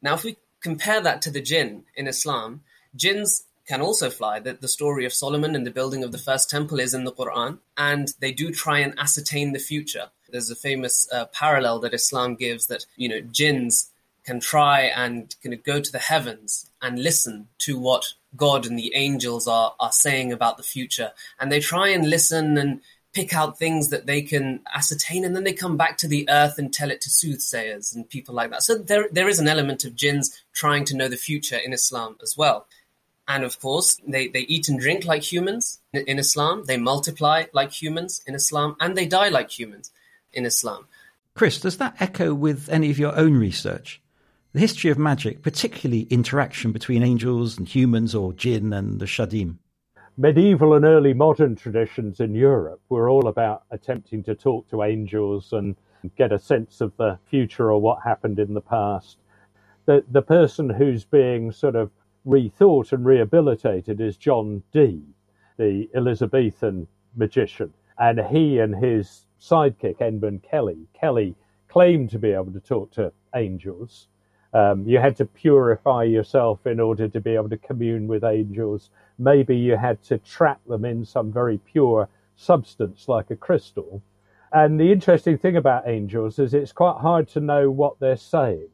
Now, 0.00 0.14
if 0.14 0.22
we 0.22 0.36
compare 0.60 1.00
that 1.00 1.20
to 1.22 1.30
the 1.30 1.42
jinn 1.42 1.84
in 1.96 2.06
Islam, 2.06 2.62
jinns 2.94 3.44
can 3.70 3.80
also 3.80 4.10
fly. 4.10 4.40
That 4.40 4.60
the 4.60 4.76
story 4.78 5.04
of 5.06 5.12
Solomon 5.12 5.54
and 5.54 5.64
the 5.64 5.78
building 5.78 6.02
of 6.02 6.10
the 6.10 6.26
first 6.28 6.50
temple 6.50 6.80
is 6.80 6.92
in 6.92 7.04
the 7.04 7.12
Quran, 7.12 7.58
and 7.76 8.12
they 8.18 8.32
do 8.32 8.50
try 8.50 8.80
and 8.80 8.98
ascertain 8.98 9.52
the 9.52 9.66
future. 9.72 10.06
There's 10.28 10.50
a 10.50 10.56
famous 10.56 11.08
uh, 11.12 11.26
parallel 11.26 11.78
that 11.80 11.94
Islam 11.94 12.34
gives 12.34 12.66
that 12.66 12.86
you 12.96 13.08
know 13.08 13.20
jinns 13.20 13.90
can 14.24 14.40
try 14.40 14.80
and 15.02 15.34
kind 15.42 15.54
of 15.54 15.62
go 15.62 15.80
to 15.80 15.92
the 15.92 16.06
heavens 16.12 16.68
and 16.82 17.02
listen 17.10 17.48
to 17.66 17.78
what 17.78 18.14
God 18.36 18.66
and 18.66 18.76
the 18.76 18.92
angels 18.94 19.46
are 19.46 19.74
are 19.78 19.92
saying 19.92 20.32
about 20.32 20.56
the 20.56 20.70
future, 20.76 21.12
and 21.38 21.52
they 21.52 21.60
try 21.60 21.86
and 21.88 22.10
listen 22.16 22.58
and 22.58 22.80
pick 23.12 23.32
out 23.34 23.58
things 23.58 23.88
that 23.90 24.06
they 24.06 24.22
can 24.22 24.60
ascertain 24.72 25.24
and 25.24 25.34
then 25.34 25.42
they 25.42 25.52
come 25.52 25.76
back 25.76 25.96
to 25.98 26.06
the 26.06 26.24
earth 26.30 26.58
and 26.58 26.72
tell 26.72 26.92
it 26.92 27.00
to 27.00 27.10
soothsayers 27.10 27.92
and 27.92 28.08
people 28.08 28.34
like 28.34 28.50
that. 28.50 28.62
So 28.62 28.76
there 28.90 29.08
there 29.10 29.28
is 29.28 29.40
an 29.40 29.48
element 29.48 29.84
of 29.84 29.96
jinns 30.02 30.26
trying 30.52 30.84
to 30.86 30.96
know 30.96 31.08
the 31.08 31.26
future 31.28 31.60
in 31.66 31.72
Islam 31.72 32.16
as 32.22 32.36
well. 32.36 32.66
And 33.32 33.44
of 33.44 33.60
course, 33.60 34.00
they, 34.04 34.26
they 34.26 34.40
eat 34.40 34.68
and 34.68 34.80
drink 34.80 35.04
like 35.04 35.22
humans 35.22 35.78
in 35.92 36.18
Islam, 36.18 36.64
they 36.66 36.76
multiply 36.76 37.44
like 37.52 37.70
humans 37.70 38.20
in 38.26 38.34
Islam, 38.34 38.74
and 38.80 38.96
they 38.96 39.06
die 39.06 39.28
like 39.28 39.56
humans 39.56 39.92
in 40.32 40.44
Islam. 40.44 40.88
Chris, 41.34 41.60
does 41.60 41.76
that 41.76 41.94
echo 42.00 42.34
with 42.34 42.68
any 42.68 42.90
of 42.90 42.98
your 42.98 43.16
own 43.16 43.36
research? 43.36 44.02
The 44.52 44.58
history 44.58 44.90
of 44.90 44.98
magic, 44.98 45.42
particularly 45.42 46.08
interaction 46.10 46.72
between 46.72 47.04
angels 47.04 47.56
and 47.56 47.68
humans 47.68 48.16
or 48.16 48.32
jinn 48.32 48.72
and 48.72 48.98
the 48.98 49.06
shedim? 49.06 49.58
Medieval 50.16 50.74
and 50.74 50.84
early 50.84 51.14
modern 51.14 51.54
traditions 51.54 52.18
in 52.18 52.34
Europe 52.34 52.80
were 52.88 53.08
all 53.08 53.28
about 53.28 53.62
attempting 53.70 54.24
to 54.24 54.34
talk 54.34 54.68
to 54.70 54.82
angels 54.82 55.52
and 55.52 55.76
get 56.18 56.32
a 56.32 56.38
sense 56.40 56.80
of 56.80 56.96
the 56.96 57.16
future 57.26 57.70
or 57.70 57.80
what 57.80 58.02
happened 58.02 58.40
in 58.40 58.54
the 58.54 58.60
past. 58.60 59.18
The, 59.86 60.04
the 60.10 60.20
person 60.20 60.68
who's 60.68 61.04
being 61.04 61.52
sort 61.52 61.76
of 61.76 61.92
rethought 62.26 62.92
and 62.92 63.04
rehabilitated 63.04 64.00
is 64.00 64.16
John 64.16 64.62
Dee, 64.72 65.02
the 65.56 65.88
Elizabethan 65.94 66.86
magician. 67.16 67.72
And 67.98 68.20
he 68.20 68.58
and 68.58 68.74
his 68.74 69.26
sidekick, 69.40 70.00
Edmund 70.00 70.42
Kelly, 70.42 70.86
Kelly 70.94 71.34
claimed 71.68 72.10
to 72.10 72.18
be 72.18 72.32
able 72.32 72.52
to 72.52 72.60
talk 72.60 72.90
to 72.92 73.12
angels. 73.34 74.08
Um, 74.52 74.84
you 74.86 74.98
had 74.98 75.16
to 75.16 75.26
purify 75.26 76.04
yourself 76.04 76.66
in 76.66 76.80
order 76.80 77.08
to 77.08 77.20
be 77.20 77.34
able 77.34 77.48
to 77.50 77.56
commune 77.56 78.08
with 78.08 78.24
angels. 78.24 78.90
Maybe 79.18 79.56
you 79.56 79.76
had 79.76 80.02
to 80.04 80.18
trap 80.18 80.60
them 80.66 80.84
in 80.84 81.04
some 81.04 81.32
very 81.32 81.58
pure 81.58 82.08
substance 82.36 83.08
like 83.08 83.30
a 83.30 83.36
crystal. 83.36 84.02
And 84.52 84.80
the 84.80 84.90
interesting 84.90 85.38
thing 85.38 85.56
about 85.56 85.86
angels 85.86 86.38
is 86.38 86.54
it's 86.54 86.72
quite 86.72 87.00
hard 87.00 87.28
to 87.28 87.40
know 87.40 87.70
what 87.70 88.00
they're 88.00 88.16
saying. 88.16 88.68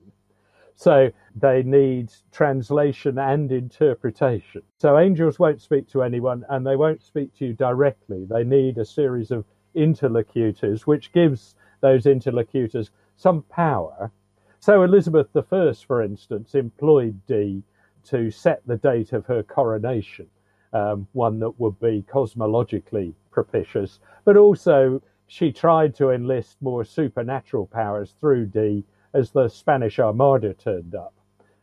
So 0.77 1.11
they 1.35 1.63
need 1.63 2.13
translation 2.33 3.19
and 3.19 3.51
interpretation. 3.51 4.63
So 4.79 4.99
angels 4.99 5.39
won't 5.39 5.63
speak 5.63 5.89
to 5.89 6.03
anyone 6.03 6.45
and 6.51 6.67
they 6.67 6.77
won't 6.77 7.03
speak 7.03 7.35
to 7.39 7.47
you 7.47 7.53
directly. 7.55 8.27
They 8.27 8.45
need 8.45 8.77
a 8.77 8.85
series 8.85 9.31
of 9.31 9.47
interlocutors, 9.75 10.87
which 10.87 11.13
gives 11.13 11.55
those 11.81 12.07
interlocutors 12.07 12.91
some 13.17 13.43
power. 13.45 14.13
So 14.61 14.83
Elizabeth 14.83 15.29
I, 15.35 15.73
for 15.87 16.03
instance, 16.03 16.55
employed 16.55 17.21
Dee 17.27 17.63
to 18.05 18.31
set 18.31 18.61
the 18.67 18.77
date 18.77 19.13
of 19.13 19.25
her 19.27 19.43
coronation, 19.43 20.27
um, 20.73 21.09
one 21.13 21.39
that 21.41 21.59
would 21.59 21.81
be 21.81 22.05
cosmologically 22.07 23.15
propitious, 23.31 23.99
but 24.25 24.37
also 24.37 25.03
she 25.27 25.51
tried 25.53 25.95
to 25.95 26.11
enlist 26.11 26.57
more 26.61 26.85
supernatural 26.85 27.67
powers 27.67 28.15
through 28.21 28.47
Dee 28.47 28.85
as 29.17 29.31
the 29.31 29.49
Spanish 29.49 29.99
Armada 29.99 30.55
turned 30.55 30.95
up, 30.95 31.15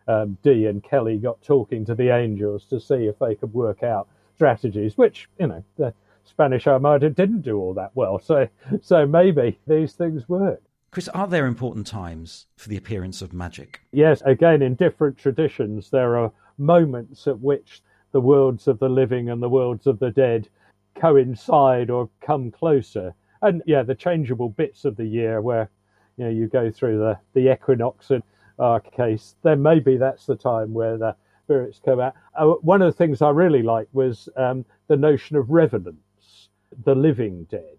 um, 0.07 0.37
Dee 0.43 0.65
and 0.65 0.83
Kelly 0.83 1.17
got 1.17 1.41
talking 1.41 1.85
to 1.85 1.95
the 1.95 2.09
angels 2.09 2.65
to 2.65 2.79
see 2.79 3.05
if 3.05 3.19
they 3.19 3.35
could 3.35 3.53
work 3.53 3.83
out 3.83 4.07
strategies, 4.35 4.97
which, 4.97 5.29
you 5.39 5.47
know, 5.47 5.63
the 5.77 5.93
Spanish 6.25 6.67
Armada 6.67 7.09
didn't 7.09 7.41
do 7.41 7.57
all 7.59 7.73
that 7.75 7.91
well. 7.93 8.19
So, 8.19 8.47
so 8.81 9.05
maybe 9.05 9.59
these 9.67 9.93
things 9.93 10.27
work. 10.27 10.61
Chris, 10.91 11.07
are 11.09 11.27
there 11.27 11.47
important 11.47 11.87
times 11.87 12.47
for 12.57 12.69
the 12.69 12.77
appearance 12.77 13.21
of 13.21 13.33
magic? 13.33 13.81
Yes, 13.91 14.21
again, 14.25 14.61
in 14.61 14.75
different 14.75 15.17
traditions, 15.17 15.89
there 15.89 16.17
are 16.17 16.31
moments 16.57 17.27
at 17.27 17.39
which 17.39 17.81
the 18.11 18.21
worlds 18.21 18.67
of 18.67 18.79
the 18.79 18.89
living 18.89 19.29
and 19.29 19.41
the 19.41 19.49
worlds 19.49 19.87
of 19.87 19.99
the 19.99 20.11
dead 20.11 20.47
coincide 20.95 21.89
or 21.89 22.09
come 22.21 22.51
closer. 22.51 23.15
And 23.41 23.63
yeah, 23.65 23.83
the 23.83 23.95
changeable 23.95 24.49
bits 24.49 24.85
of 24.85 24.95
the 24.95 25.05
year 25.05 25.41
where 25.41 25.69
you 26.17 26.25
know 26.25 26.29
you 26.29 26.47
go 26.47 26.71
through 26.71 26.99
the 26.99 27.19
the 27.33 27.51
equinox 27.51 28.11
and 28.11 28.23
our 28.59 28.79
case, 28.79 29.35
then 29.43 29.61
maybe 29.61 29.97
that's 29.97 30.25
the 30.25 30.35
time 30.35 30.73
where 30.73 30.97
the 30.97 31.15
spirits 31.43 31.81
come 31.83 31.99
out. 31.99 32.13
Uh, 32.35 32.53
one 32.61 32.81
of 32.81 32.91
the 32.91 32.97
things 32.97 33.21
I 33.21 33.29
really 33.29 33.63
liked 33.63 33.93
was 33.93 34.29
um, 34.37 34.65
the 34.87 34.95
notion 34.95 35.35
of 35.35 35.49
revenants, 35.49 36.49
the 36.85 36.95
living 36.95 37.45
dead, 37.45 37.77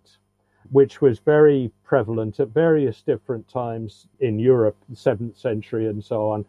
which 0.70 1.00
was 1.00 1.18
very 1.18 1.70
prevalent 1.84 2.40
at 2.40 2.48
various 2.48 3.02
different 3.02 3.48
times 3.48 4.08
in 4.20 4.38
Europe, 4.38 4.76
the 4.88 4.96
seventh 4.96 5.38
century 5.38 5.86
and 5.86 6.02
so 6.02 6.28
on. 6.28 6.44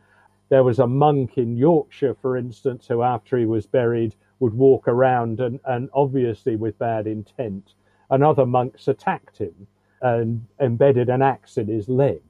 There 0.49 0.63
was 0.63 0.79
a 0.79 0.87
monk 0.87 1.37
in 1.37 1.57
Yorkshire, 1.57 2.15
for 2.21 2.37
instance, 2.37 2.87
who 2.87 3.01
after 3.01 3.37
he 3.37 3.45
was 3.45 3.65
buried 3.65 4.15
would 4.39 4.53
walk 4.53 4.87
around 4.87 5.39
and, 5.39 5.59
and 5.65 5.89
obviously 5.93 6.55
with 6.55 6.77
bad 6.77 7.07
intent. 7.07 7.73
And 8.09 8.23
other 8.23 8.45
monks 8.45 8.87
attacked 8.87 9.37
him 9.37 9.67
and 10.01 10.45
embedded 10.59 11.09
an 11.09 11.21
axe 11.21 11.57
in 11.57 11.67
his 11.67 11.89
leg. 11.89 12.21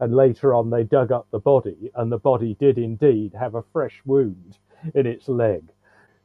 And 0.00 0.14
later 0.14 0.54
on, 0.54 0.70
they 0.70 0.84
dug 0.84 1.10
up 1.10 1.26
the 1.30 1.40
body, 1.40 1.90
and 1.94 2.10
the 2.10 2.18
body 2.18 2.56
did 2.60 2.78
indeed 2.78 3.34
have 3.38 3.54
a 3.54 3.64
fresh 3.72 4.00
wound 4.04 4.58
in 4.94 5.06
its 5.06 5.28
leg. 5.28 5.64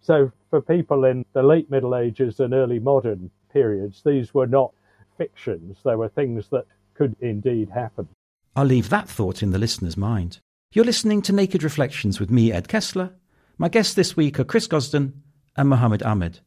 So, 0.02 0.32
for 0.50 0.62
people 0.62 1.06
in 1.06 1.26
the 1.34 1.44
late 1.44 1.72
Middle 1.72 1.96
Ages 1.96 2.40
and 2.40 2.54
early 2.54 2.80
modern 2.80 3.32
periods, 3.52 4.02
these 4.06 4.34
were 4.34 4.48
not 4.48 4.74
fictions, 5.18 5.78
they 5.84 5.96
were 5.96 6.10
things 6.10 6.50
that 6.50 6.66
could 6.94 7.16
indeed 7.22 7.70
happen. 7.70 8.08
I'll 8.56 8.66
leave 8.66 8.90
that 8.90 9.10
thought 9.10 9.42
in 9.42 9.52
the 9.52 9.58
listener's 9.58 9.98
mind. 9.98 10.40
You're 10.74 10.86
listening 10.86 11.22
to 11.24 11.34
Naked 11.34 11.64
Reflections 11.64 12.20
with 12.20 12.30
me, 12.30 12.52
Ed 12.52 12.68
Kessler. 12.68 13.12
My 13.58 13.70
guests 13.70 13.94
this 13.94 14.18
week 14.18 14.40
are 14.40 14.44
Chris 14.44 14.68
Gosden 14.68 15.14
and 15.56 15.70
Mohammed 15.70 16.04
Ahmed, 16.04 16.40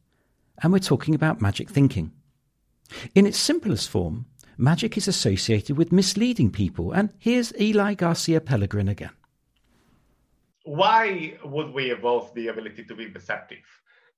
and 0.61 0.71
we're 0.71 0.79
talking 0.79 1.15
about 1.15 1.41
magic 1.41 1.69
thinking. 1.69 2.11
In 3.15 3.25
its 3.25 3.37
simplest 3.37 3.89
form, 3.89 4.25
magic 4.57 4.97
is 4.97 5.07
associated 5.07 5.77
with 5.77 5.91
misleading 5.91 6.51
people. 6.51 6.91
And 6.91 7.09
here's 7.17 7.53
Eli 7.59 7.93
Garcia 7.93 8.41
Pelegrin 8.41 8.89
again. 8.89 9.11
Why 10.63 11.37
would 11.43 11.73
we 11.73 11.91
evolve 11.91 12.33
the 12.33 12.47
ability 12.49 12.83
to 12.85 12.95
be 12.95 13.07
deceptive? 13.07 13.65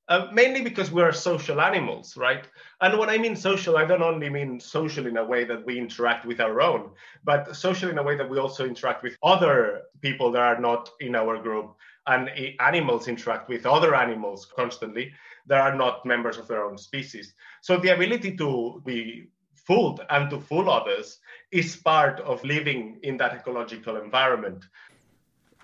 Uh, 0.08 0.28
mainly 0.34 0.62
because 0.62 0.92
we're 0.92 1.12
social 1.12 1.62
animals, 1.62 2.18
right? 2.18 2.48
And 2.82 2.98
when 2.98 3.10
I 3.10 3.20
mean 3.20 3.36
social, 3.36 3.78
I 3.78 3.86
don't 3.86 4.02
only 4.02 4.28
mean 4.28 4.60
social 4.60 5.06
in 5.06 5.18
a 5.18 5.24
way 5.24 5.44
that 5.44 5.64
we 5.64 5.78
interact 5.78 6.26
with 6.26 6.40
our 6.40 6.62
own, 6.62 6.90
but 7.24 7.56
social 7.56 7.92
in 7.92 8.00
a 8.00 8.04
way 8.04 8.18
that 8.18 8.28
we 8.28 8.40
also 8.40 8.66
interact 8.66 9.04
with 9.04 9.16
other 9.22 9.84
people 10.02 10.32
that 10.32 10.42
are 10.42 10.60
not 10.60 10.90
in 11.00 11.16
our 11.16 11.40
group. 11.40 11.76
And 12.08 12.32
animals 12.60 13.08
interact 13.08 13.50
with 13.50 13.68
other 13.68 13.94
animals 13.94 14.48
constantly 14.48 15.14
that 15.46 15.62
are 15.62 15.76
not 15.76 16.08
members 16.08 16.40
of 16.40 16.48
their 16.48 16.66
own 16.66 16.80
species. 16.80 17.36
So 17.62 17.78
the 17.78 17.94
ability 17.94 18.36
to 18.38 18.82
be 18.84 19.28
fooled 19.70 20.04
and 20.10 20.32
to 20.32 20.40
fool 20.40 20.68
others 20.68 21.20
is 21.52 21.76
part 21.76 22.20
of 22.22 22.44
living 22.44 22.98
in 23.04 23.18
that 23.18 23.36
ecological 23.36 23.98
environment. 23.98 24.66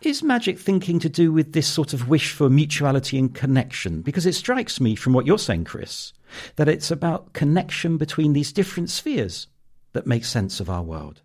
is 0.03 0.21
magic 0.21 0.59
thinking 0.59 1.00
to 1.00 1.09
do 1.09 1.31
with 1.31 1.53
this 1.53 1.65
sort 1.65 1.91
of 1.91 2.07
wish 2.07 2.31
for 2.31 2.47
mutuality 2.47 3.17
and 3.17 3.33
connection? 3.33 4.03
Because 4.03 4.27
it 4.27 4.35
strikes 4.35 4.79
me 4.79 4.93
from 4.95 5.13
what 5.13 5.25
you're 5.25 5.39
saying, 5.39 5.63
Chris, 5.63 6.13
that 6.57 6.69
it's 6.69 6.91
about 6.91 7.33
connection 7.33 7.97
between 7.97 8.33
these 8.33 8.53
different 8.53 8.91
spheres 8.91 9.47
that 9.93 10.05
make 10.05 10.24
sense 10.24 10.59
of 10.59 10.69
our 10.69 10.83
world. 10.83 11.24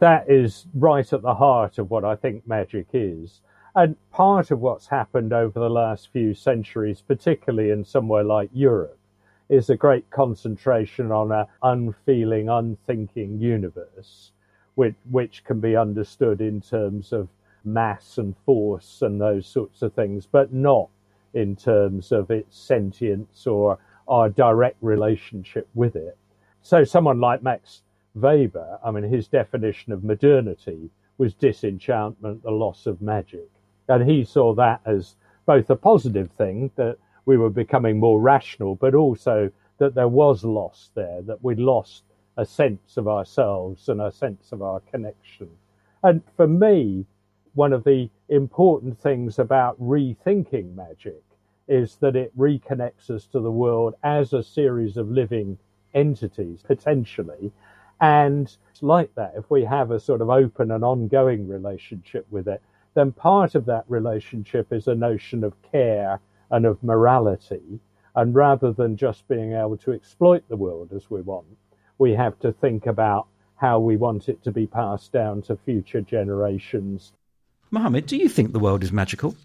That 0.00 0.30
is 0.30 0.66
right 0.74 1.10
at 1.10 1.22
the 1.22 1.34
heart 1.34 1.78
of 1.78 1.90
what 1.90 2.04
I 2.04 2.16
think 2.16 2.46
magic 2.46 2.88
is. 2.92 3.40
And 3.74 3.96
part 4.10 4.50
of 4.50 4.60
what's 4.60 4.88
happened 4.88 5.32
over 5.32 5.58
the 5.58 5.70
last 5.70 6.12
few 6.12 6.34
centuries, 6.34 7.00
particularly 7.00 7.70
in 7.70 7.82
somewhere 7.82 8.24
like 8.24 8.50
Europe, 8.52 8.99
is 9.50 9.68
a 9.68 9.76
great 9.76 10.08
concentration 10.10 11.10
on 11.10 11.32
an 11.32 11.44
unfeeling, 11.62 12.48
unthinking 12.48 13.38
universe, 13.40 14.30
which, 14.76 14.94
which 15.10 15.44
can 15.44 15.60
be 15.60 15.76
understood 15.76 16.40
in 16.40 16.60
terms 16.60 17.12
of 17.12 17.28
mass 17.64 18.16
and 18.16 18.34
force 18.46 19.02
and 19.02 19.20
those 19.20 19.46
sorts 19.46 19.82
of 19.82 19.92
things, 19.92 20.26
but 20.30 20.52
not 20.52 20.88
in 21.34 21.56
terms 21.56 22.12
of 22.12 22.30
its 22.30 22.56
sentience 22.56 23.46
or 23.46 23.78
our 24.08 24.30
direct 24.30 24.76
relationship 24.80 25.68
with 25.74 25.96
it. 25.96 26.16
So, 26.62 26.84
someone 26.84 27.20
like 27.20 27.42
Max 27.42 27.82
Weber, 28.14 28.78
I 28.84 28.90
mean, 28.90 29.04
his 29.04 29.28
definition 29.28 29.92
of 29.92 30.04
modernity 30.04 30.90
was 31.18 31.34
disenchantment, 31.34 32.42
the 32.42 32.50
loss 32.50 32.86
of 32.86 33.02
magic. 33.02 33.48
And 33.88 34.08
he 34.08 34.24
saw 34.24 34.54
that 34.54 34.80
as 34.84 35.16
both 35.46 35.68
a 35.70 35.76
positive 35.76 36.30
thing 36.32 36.70
that 36.76 36.98
we 37.26 37.36
were 37.36 37.50
becoming 37.50 37.98
more 37.98 38.20
rational, 38.20 38.74
but 38.74 38.94
also 38.94 39.50
that 39.78 39.94
there 39.94 40.08
was 40.08 40.44
loss 40.44 40.90
there, 40.94 41.22
that 41.22 41.42
we'd 41.42 41.58
lost 41.58 42.04
a 42.36 42.44
sense 42.44 42.96
of 42.96 43.08
ourselves 43.08 43.88
and 43.88 44.00
a 44.00 44.12
sense 44.12 44.52
of 44.52 44.62
our 44.62 44.80
connection. 44.80 45.48
And 46.02 46.22
for 46.36 46.46
me, 46.46 47.06
one 47.54 47.72
of 47.72 47.84
the 47.84 48.08
important 48.28 49.00
things 49.00 49.38
about 49.38 49.80
rethinking 49.80 50.74
magic 50.74 51.22
is 51.68 51.96
that 51.96 52.16
it 52.16 52.36
reconnects 52.38 53.10
us 53.10 53.26
to 53.26 53.40
the 53.40 53.50
world 53.50 53.94
as 54.02 54.32
a 54.32 54.42
series 54.42 54.96
of 54.96 55.10
living 55.10 55.58
entities, 55.94 56.62
potentially. 56.62 57.52
And 58.00 58.54
it's 58.70 58.82
like 58.82 59.14
that, 59.14 59.34
if 59.36 59.50
we 59.50 59.64
have 59.64 59.90
a 59.90 60.00
sort 60.00 60.20
of 60.20 60.30
open 60.30 60.70
and 60.70 60.84
ongoing 60.84 61.48
relationship 61.48 62.26
with 62.30 62.48
it, 62.48 62.62
then 62.94 63.12
part 63.12 63.54
of 63.54 63.66
that 63.66 63.84
relationship 63.88 64.72
is 64.72 64.88
a 64.88 64.94
notion 64.94 65.44
of 65.44 65.60
care 65.70 66.18
and 66.50 66.66
of 66.66 66.82
morality. 66.82 67.80
And 68.14 68.34
rather 68.34 68.72
than 68.72 68.96
just 68.96 69.28
being 69.28 69.52
able 69.52 69.76
to 69.78 69.92
exploit 69.92 70.44
the 70.48 70.56
world 70.56 70.92
as 70.94 71.10
we 71.10 71.20
want, 71.20 71.46
we 71.98 72.12
have 72.12 72.38
to 72.40 72.52
think 72.52 72.86
about 72.86 73.26
how 73.56 73.78
we 73.78 73.96
want 73.96 74.28
it 74.28 74.42
to 74.44 74.50
be 74.50 74.66
passed 74.66 75.12
down 75.12 75.42
to 75.42 75.56
future 75.56 76.00
generations 76.00 77.12
Mohammed, 77.70 78.06
do 78.06 78.16
you 78.16 78.28
think 78.28 78.52
the 78.52 78.58
world 78.58 78.82
is 78.82 78.92
magical? 78.92 79.36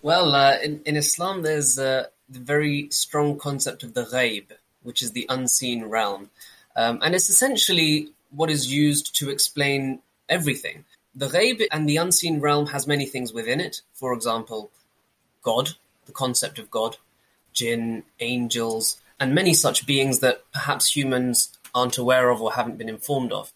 Well, 0.00 0.34
uh, 0.34 0.56
in, 0.62 0.80
in 0.86 0.96
Islam, 0.96 1.42
there's 1.42 1.78
uh, 1.78 2.06
the 2.28 2.38
very 2.38 2.88
strong 2.90 3.38
concept 3.38 3.82
of 3.82 3.92
the 3.92 4.04
ghaib, 4.04 4.46
which 4.82 5.02
is 5.02 5.12
the 5.12 5.26
unseen 5.28 5.84
realm. 5.84 6.30
Um, 6.74 7.00
and 7.02 7.14
it's 7.14 7.28
essentially 7.28 8.08
what 8.30 8.50
is 8.50 8.72
used 8.72 9.14
to 9.16 9.30
explain 9.30 10.00
everything. 10.28 10.84
The 11.14 11.28
ghaib 11.28 11.66
and 11.70 11.88
the 11.88 11.98
unseen 11.98 12.40
realm 12.40 12.66
has 12.68 12.86
many 12.86 13.04
things 13.06 13.32
within 13.32 13.60
it. 13.60 13.82
For 13.92 14.14
example, 14.14 14.70
God, 15.42 15.70
the 16.06 16.12
concept 16.12 16.58
of 16.58 16.70
God, 16.70 16.96
jinn, 17.52 18.04
angels, 18.20 19.00
and 19.18 19.34
many 19.34 19.54
such 19.54 19.86
beings 19.86 20.20
that 20.20 20.44
perhaps 20.52 20.94
humans 20.96 21.56
aren't 21.74 21.98
aware 21.98 22.30
of 22.30 22.40
or 22.40 22.52
haven't 22.52 22.78
been 22.78 22.88
informed 22.88 23.32
of. 23.32 23.52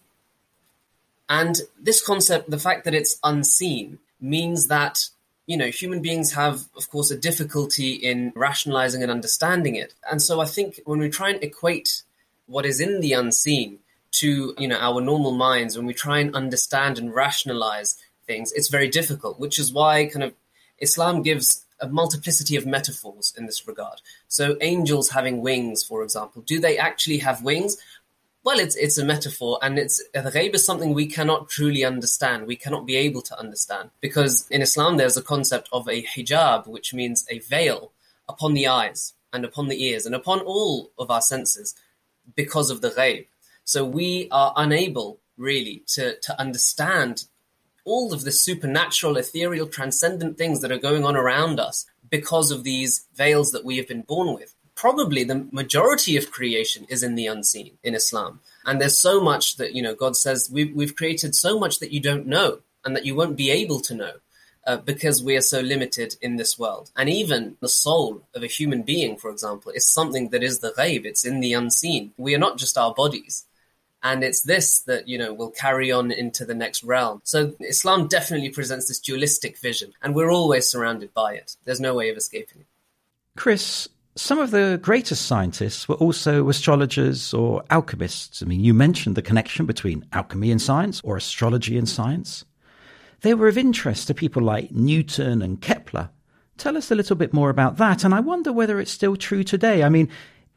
And 1.29 1.61
this 1.81 2.05
concept, 2.05 2.51
the 2.51 2.59
fact 2.59 2.85
that 2.85 2.95
it's 2.95 3.19
unseen, 3.23 3.99
means 4.21 4.69
that 4.69 5.09
you 5.47 5.57
know 5.57 5.69
human 5.69 6.03
beings 6.03 6.33
have 6.33 6.65
of 6.77 6.91
course 6.91 7.11
a 7.11 7.17
difficulty 7.17 7.93
in 7.93 8.33
rationalizing 8.35 9.03
and 9.03 9.11
understanding 9.11 9.77
it 9.77 9.95
and 10.11 10.21
so 10.21 10.41
i 10.41 10.45
think 10.45 10.81
when 10.85 10.99
we 10.99 11.09
try 11.09 11.31
and 11.31 11.43
equate 11.43 12.03
what 12.47 12.67
is 12.67 12.81
in 12.81 13.01
the 13.01 13.13
unseen 13.13 13.79
to 14.11 14.55
you 14.59 14.69
know 14.69 14.77
our 14.79 15.01
normal 15.01 15.33
minds 15.33 15.77
when 15.77 15.87
we 15.87 15.95
try 15.95 16.19
and 16.19 16.35
understand 16.35 16.99
and 16.99 17.15
rationalize 17.15 17.97
things 18.27 18.53
it's 18.53 18.69
very 18.69 18.89
difficult 18.89 19.39
which 19.41 19.59
is 19.59 19.73
why 19.73 20.07
kind 20.07 20.25
of 20.25 20.35
islam 20.81 21.23
gives 21.23 21.65
a 21.81 21.89
multiplicity 21.89 22.57
of 22.57 22.67
metaphors 22.67 23.33
in 23.37 23.47
this 23.47 23.67
regard 23.67 24.01
so 24.29 24.57
angels 24.61 25.11
having 25.11 25.41
wings 25.41 25.83
for 25.83 26.03
example 26.03 26.43
do 26.43 26.59
they 26.61 26.79
actually 26.79 27.19
have 27.19 27.43
wings 27.43 27.77
well, 28.45 28.61
it's 28.61 28.77
it's 28.77 28.97
a 28.97 29.05
metaphor, 29.05 29.59
and 29.61 29.79
it's 29.79 30.03
ghaib 30.15 30.55
is 30.55 30.65
something 30.65 30.95
we 30.95 31.07
cannot 31.07 31.51
truly 31.51 31.85
understand. 31.85 32.47
We 32.47 32.57
cannot 32.57 32.87
be 32.87 32.97
able 32.97 33.21
to 33.23 33.39
understand 33.39 33.91
because 34.01 34.47
in 34.49 34.63
Islam 34.63 34.97
there's 34.97 35.19
a 35.19 35.23
concept 35.23 35.69
of 35.71 35.89
a 35.89 36.03
hijab, 36.03 36.67
which 36.67 36.95
means 36.95 37.27
a 37.29 37.41
veil 37.41 37.93
upon 38.29 38.55
the 38.55 38.67
eyes 38.67 39.13
and 39.33 39.45
upon 39.45 39.69
the 39.69 39.85
ears 39.85 40.07
and 40.07 40.15
upon 40.15 40.41
all 40.41 40.91
of 40.99 41.11
our 41.11 41.21
senses 41.21 41.75
because 42.35 42.71
of 42.71 42.81
the 42.81 42.91
ghaib. 42.91 43.27
So 43.65 43.85
we 43.85 44.29
are 44.31 44.55
unable 44.57 45.21
really 45.37 45.83
to 45.89 46.19
to 46.21 46.41
understand 46.41 47.25
all 47.89 48.13
of 48.13 48.25
the 48.25 48.33
supernatural, 48.33 49.17
ethereal, 49.17 49.67
transcendent 49.67 50.37
things 50.37 50.61
that 50.61 50.73
are 50.73 50.79
going 50.79 51.05
on 51.05 51.17
around 51.17 51.59
us 51.59 51.87
because 52.11 52.51
of 52.51 52.65
these 52.65 53.07
veils 53.15 53.51
that 53.53 53.65
we 53.65 53.77
have 53.79 53.89
been 53.89 54.03
born 54.03 54.35
with 54.35 54.55
probably 54.79 55.25
the 55.25 55.49
majority 55.51 56.17
of 56.17 56.31
creation 56.31 56.87
is 56.89 57.03
in 57.03 57.17
the 57.17 57.27
unseen 57.27 57.73
in 57.83 57.97
Islam. 57.97 58.39
And 58.65 58.81
there's 58.81 58.97
so 58.97 59.21
much 59.21 59.57
that, 59.57 59.75
you 59.75 59.83
know, 59.83 59.93
God 59.93 60.17
says 60.17 60.49
we've, 60.53 60.73
we've 60.73 60.95
created 60.95 61.35
so 61.35 61.59
much 61.59 61.81
that 61.81 61.91
you 61.91 61.99
don't 61.99 62.29
know 62.29 62.61
and 62.85 62.95
that 62.95 63.05
you 63.05 63.17
won't 63.17 63.37
be 63.37 63.51
able 63.51 63.81
to 63.81 63.95
know. 63.95 64.13
Uh, 64.67 64.77
because 64.77 65.23
we 65.23 65.35
are 65.35 65.41
so 65.41 65.61
limited 65.61 66.15
in 66.21 66.37
this 66.37 66.59
world. 66.59 66.91
And 66.95 67.09
even 67.09 67.57
the 67.61 67.71
soul 67.71 68.29
of 68.35 68.43
a 68.43 68.47
human 68.47 68.83
being, 68.83 69.17
for 69.17 69.31
example, 69.31 69.73
is 69.73 69.87
something 69.87 70.29
that 70.29 70.43
is 70.43 70.59
the 70.59 70.73
ghaib, 70.73 71.07
it's 71.07 71.25
in 71.25 71.41
the 71.41 71.55
unseen. 71.55 72.13
We 72.19 72.35
are 72.35 72.45
not 72.47 72.59
just 72.59 72.77
our 72.77 72.93
bodies. 72.93 73.47
And 74.11 74.25
it's 74.25 74.41
this 74.41 74.81
that, 74.81 75.07
you 75.07 75.19
know, 75.19 75.35
will 75.35 75.51
carry 75.51 75.93
on 75.93 76.11
into 76.11 76.47
the 76.47 76.55
next 76.55 76.83
realm. 76.83 77.21
So 77.25 77.53
Islam 77.61 78.09
definitely 78.09 78.49
presents 78.49 78.89
this 78.89 78.99
dualistic 78.99 79.59
vision, 79.59 79.93
and 80.01 80.15
we're 80.15 80.31
always 80.31 80.67
surrounded 80.67 81.13
by 81.13 81.35
it. 81.35 81.57
There's 81.67 81.79
no 81.79 81.95
way 81.95 82.09
of 82.09 82.17
escaping 82.17 82.63
it. 82.63 82.67
Chris, 83.37 83.87
some 84.17 84.39
of 84.39 84.51
the 84.51 84.81
greatest 84.81 85.27
scientists 85.27 85.91
were 85.91 85.97
also 85.97 86.49
astrologers 86.49 87.35
or 87.35 87.63
alchemists. 87.69 88.43
I 88.43 88.47
mean, 88.47 88.65
you 88.65 88.73
mentioned 88.73 89.15
the 89.15 89.21
connection 89.21 89.67
between 89.67 90.07
alchemy 90.15 90.51
and 90.51 90.63
science 90.63 91.03
or 91.05 91.19
astrology 91.19 91.77
and 91.77 91.87
science. 91.87 92.47
They 93.21 93.35
were 93.35 93.49
of 93.49 93.59
interest 93.59 94.07
to 94.07 94.15
people 94.15 94.43
like 94.43 94.73
Newton 94.73 95.43
and 95.43 95.61
Kepler. 95.61 96.09
Tell 96.57 96.79
us 96.79 96.91
a 96.91 96.95
little 96.95 97.15
bit 97.15 97.35
more 97.35 97.51
about 97.51 97.77
that, 97.77 98.05
and 98.05 98.15
I 98.15 98.21
wonder 98.21 98.55
whether 98.55 98.81
it's 98.81 98.91
still 98.91 99.17
true 99.17 99.45
today. 99.45 99.83
I 99.83 99.91
mean, 99.91 100.09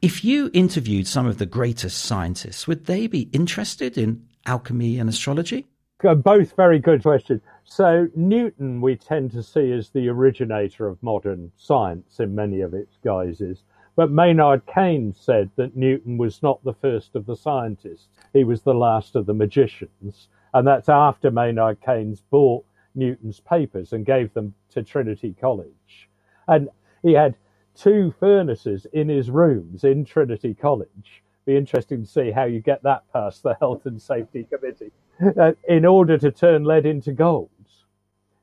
if 0.02 0.24
you 0.24 0.50
interviewed 0.52 1.06
some 1.06 1.26
of 1.26 1.38
the 1.38 1.46
greatest 1.46 2.02
scientists, 2.02 2.66
would 2.66 2.86
they 2.86 3.06
be 3.06 3.30
interested 3.32 3.96
in 3.96 4.26
alchemy 4.44 4.98
and 4.98 5.08
astrology? 5.08 5.68
Both 6.02 6.56
very 6.56 6.80
good 6.80 7.02
questions. 7.02 7.40
So, 7.62 8.08
Newton 8.16 8.80
we 8.80 8.96
tend 8.96 9.30
to 9.30 9.42
see 9.42 9.70
as 9.70 9.90
the 9.90 10.08
originator 10.08 10.88
of 10.88 11.00
modern 11.00 11.52
science 11.56 12.18
in 12.18 12.34
many 12.34 12.60
of 12.60 12.74
its 12.74 12.98
guises. 13.04 13.62
But 13.94 14.10
Maynard 14.10 14.62
Keynes 14.66 15.16
said 15.20 15.50
that 15.54 15.76
Newton 15.76 16.18
was 16.18 16.42
not 16.42 16.64
the 16.64 16.74
first 16.74 17.14
of 17.14 17.26
the 17.26 17.36
scientists, 17.36 18.08
he 18.32 18.42
was 18.42 18.62
the 18.62 18.74
last 18.74 19.14
of 19.14 19.26
the 19.26 19.34
magicians. 19.34 20.26
And 20.52 20.66
that's 20.66 20.88
after 20.88 21.30
Maynard 21.30 21.78
Keynes 21.80 22.22
bought 22.30 22.64
Newton's 22.96 23.38
papers 23.38 23.92
and 23.92 24.04
gave 24.04 24.34
them 24.34 24.54
to 24.70 24.82
Trinity 24.82 25.36
College. 25.40 26.08
And 26.48 26.68
he 27.02 27.12
had 27.12 27.36
two 27.74 28.14
furnaces 28.18 28.86
in 28.92 29.08
his 29.08 29.30
rooms 29.30 29.84
in 29.84 30.04
Trinity 30.04 30.54
College. 30.54 31.22
Be 31.44 31.56
interesting 31.56 32.02
to 32.02 32.08
see 32.08 32.30
how 32.30 32.44
you 32.44 32.60
get 32.60 32.82
that 32.82 33.02
past 33.12 33.42
the 33.42 33.54
Health 33.60 33.86
and 33.86 34.00
Safety 34.00 34.44
Committee. 34.44 34.92
Uh, 35.38 35.52
in 35.68 35.84
order 35.84 36.18
to 36.18 36.32
turn 36.32 36.64
lead 36.64 36.84
into 36.84 37.12
gold. 37.12 37.48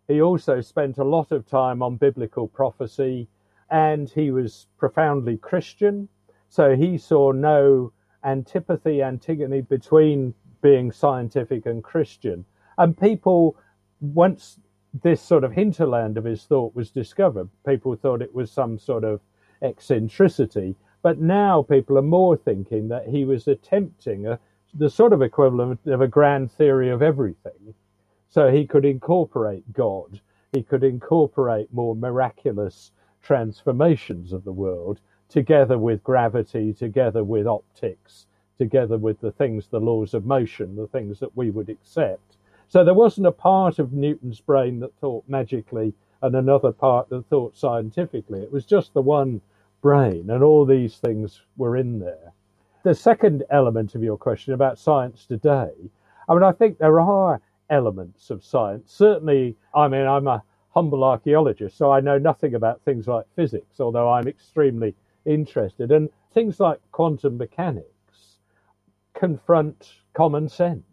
He 0.08 0.22
also 0.22 0.62
spent 0.62 0.98
a 0.98 1.04
lot 1.04 1.32
of 1.32 1.46
time 1.46 1.84
on 1.84 1.98
biblical 1.98 2.48
prophecy 2.48 3.28
and 3.70 4.10
he 4.10 4.32
was 4.32 4.68
profoundly 4.78 5.38
Christian. 5.38 6.08
So 6.48 6.76
he 6.76 6.98
saw 6.98 7.32
no 7.32 7.92
antipathy, 8.24 9.02
antinomy 9.02 9.62
between 9.62 10.34
being 10.62 10.92
scientific 10.92 11.66
and 11.66 11.84
Christian. 11.84 12.46
And 12.78 12.98
people, 12.98 13.58
once 14.00 14.58
this 14.94 15.22
sort 15.22 15.44
of 15.44 15.52
hinterland 15.52 16.18
of 16.18 16.24
his 16.24 16.46
thought 16.46 16.76
was 16.76 16.92
discovered, 16.92 17.50
people 17.66 17.96
thought 17.96 18.22
it 18.22 18.34
was 18.34 18.52
some 18.52 18.80
sort 18.80 19.04
of 19.04 19.22
eccentricity. 19.62 20.76
But 21.02 21.20
now 21.20 21.62
people 21.64 21.98
are 21.98 22.04
more 22.04 22.36
thinking 22.36 22.88
that 22.90 23.08
he 23.08 23.24
was 23.26 23.48
attempting 23.48 24.28
a 24.28 24.40
the 24.74 24.90
sort 24.90 25.14
of 25.14 25.22
equivalent 25.22 25.80
of 25.88 26.02
a 26.02 26.08
grand 26.08 26.52
theory 26.52 26.90
of 26.90 27.02
everything. 27.02 27.74
So 28.30 28.52
he 28.52 28.68
could 28.68 28.86
incorporate 28.86 29.74
God, 29.74 30.22
he 30.52 30.62
could 30.62 30.84
incorporate 30.84 31.74
more 31.74 31.96
miraculous 31.96 32.92
transformations 33.22 34.32
of 34.32 34.44
the 34.44 34.52
world 34.52 35.00
together 35.28 35.78
with 35.78 36.04
gravity, 36.04 36.74
together 36.74 37.24
with 37.24 37.48
optics, 37.48 38.28
together 38.58 38.98
with 38.98 39.20
the 39.22 39.32
things, 39.32 39.68
the 39.68 39.80
laws 39.80 40.14
of 40.14 40.26
motion, 40.26 40.76
the 40.76 40.88
things 40.88 41.20
that 41.20 41.36
we 41.36 41.50
would 41.50 41.70
accept. 41.70 42.38
So 42.70 42.84
there 42.84 42.94
wasn't 42.94 43.26
a 43.26 43.32
part 43.32 43.80
of 43.80 43.94
Newton's 43.94 44.42
brain 44.42 44.80
that 44.82 44.94
thought 44.98 45.24
magically 45.28 45.92
and 46.22 46.36
another 46.36 46.72
part 46.72 47.10
that 47.10 47.26
thought 47.26 47.58
scientifically. 47.58 48.44
It 48.44 48.52
was 48.52 48.64
just 48.64 48.94
the 48.94 49.02
one 49.02 49.42
brain, 49.82 50.30
and 50.30 50.44
all 50.44 50.66
these 50.66 50.98
things 50.98 51.42
were 51.58 51.78
in 51.78 51.98
there. 51.98 52.32
The 52.84 52.94
second 52.94 53.44
element 53.50 53.96
of 53.96 54.04
your 54.04 54.18
question 54.18 54.54
about 54.54 54.78
science 54.78 55.26
today, 55.26 55.72
I 56.28 56.34
mean, 56.36 56.44
I 56.44 56.52
think 56.52 56.78
there 56.78 57.02
are 57.02 57.42
elements 57.72 58.30
of 58.30 58.44
science. 58.44 58.94
Certainly, 58.94 59.56
I 59.74 59.88
mean, 59.88 60.06
I'm 60.06 60.28
a 60.28 60.44
humble 60.70 61.04
archaeologist, 61.04 61.76
so 61.76 61.92
I 61.92 62.02
know 62.02 62.20
nothing 62.20 62.54
about 62.54 62.82
things 62.84 63.08
like 63.08 63.26
physics, 63.36 63.80
although 63.80 64.12
I'm 64.12 64.28
extremely 64.28 64.94
interested. 65.26 65.92
And 65.92 66.08
things 66.36 66.60
like 66.60 66.80
quantum 66.92 67.36
mechanics 67.36 68.38
confront 69.16 69.92
common 70.14 70.48
sense 70.48 70.84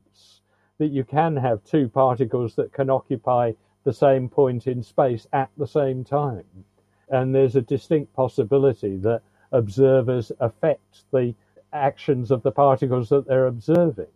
that 0.79 0.89
you 0.89 1.05
can 1.05 1.37
have 1.37 1.65
two 1.65 1.89
particles 1.89 2.55
that 2.57 2.73
can 2.73 2.91
occupy 2.91 3.53
the 3.85 3.93
same 3.93 4.29
point 4.29 4.67
in 4.67 4.83
space 4.83 5.27
at 5.33 5.51
the 5.57 5.67
same 5.67 6.05
time. 6.05 6.45
And 7.09 7.35
there's 7.35 7.57
a 7.57 7.63
distinct 7.63 8.13
possibility 8.15 8.97
that 8.97 9.23
observers 9.53 10.33
affect 10.41 11.05
the 11.13 11.35
actions 11.73 12.31
of 12.31 12.43
the 12.43 12.51
particles 12.51 13.09
that 13.11 13.27
they're 13.27 13.47
observing. 13.47 14.09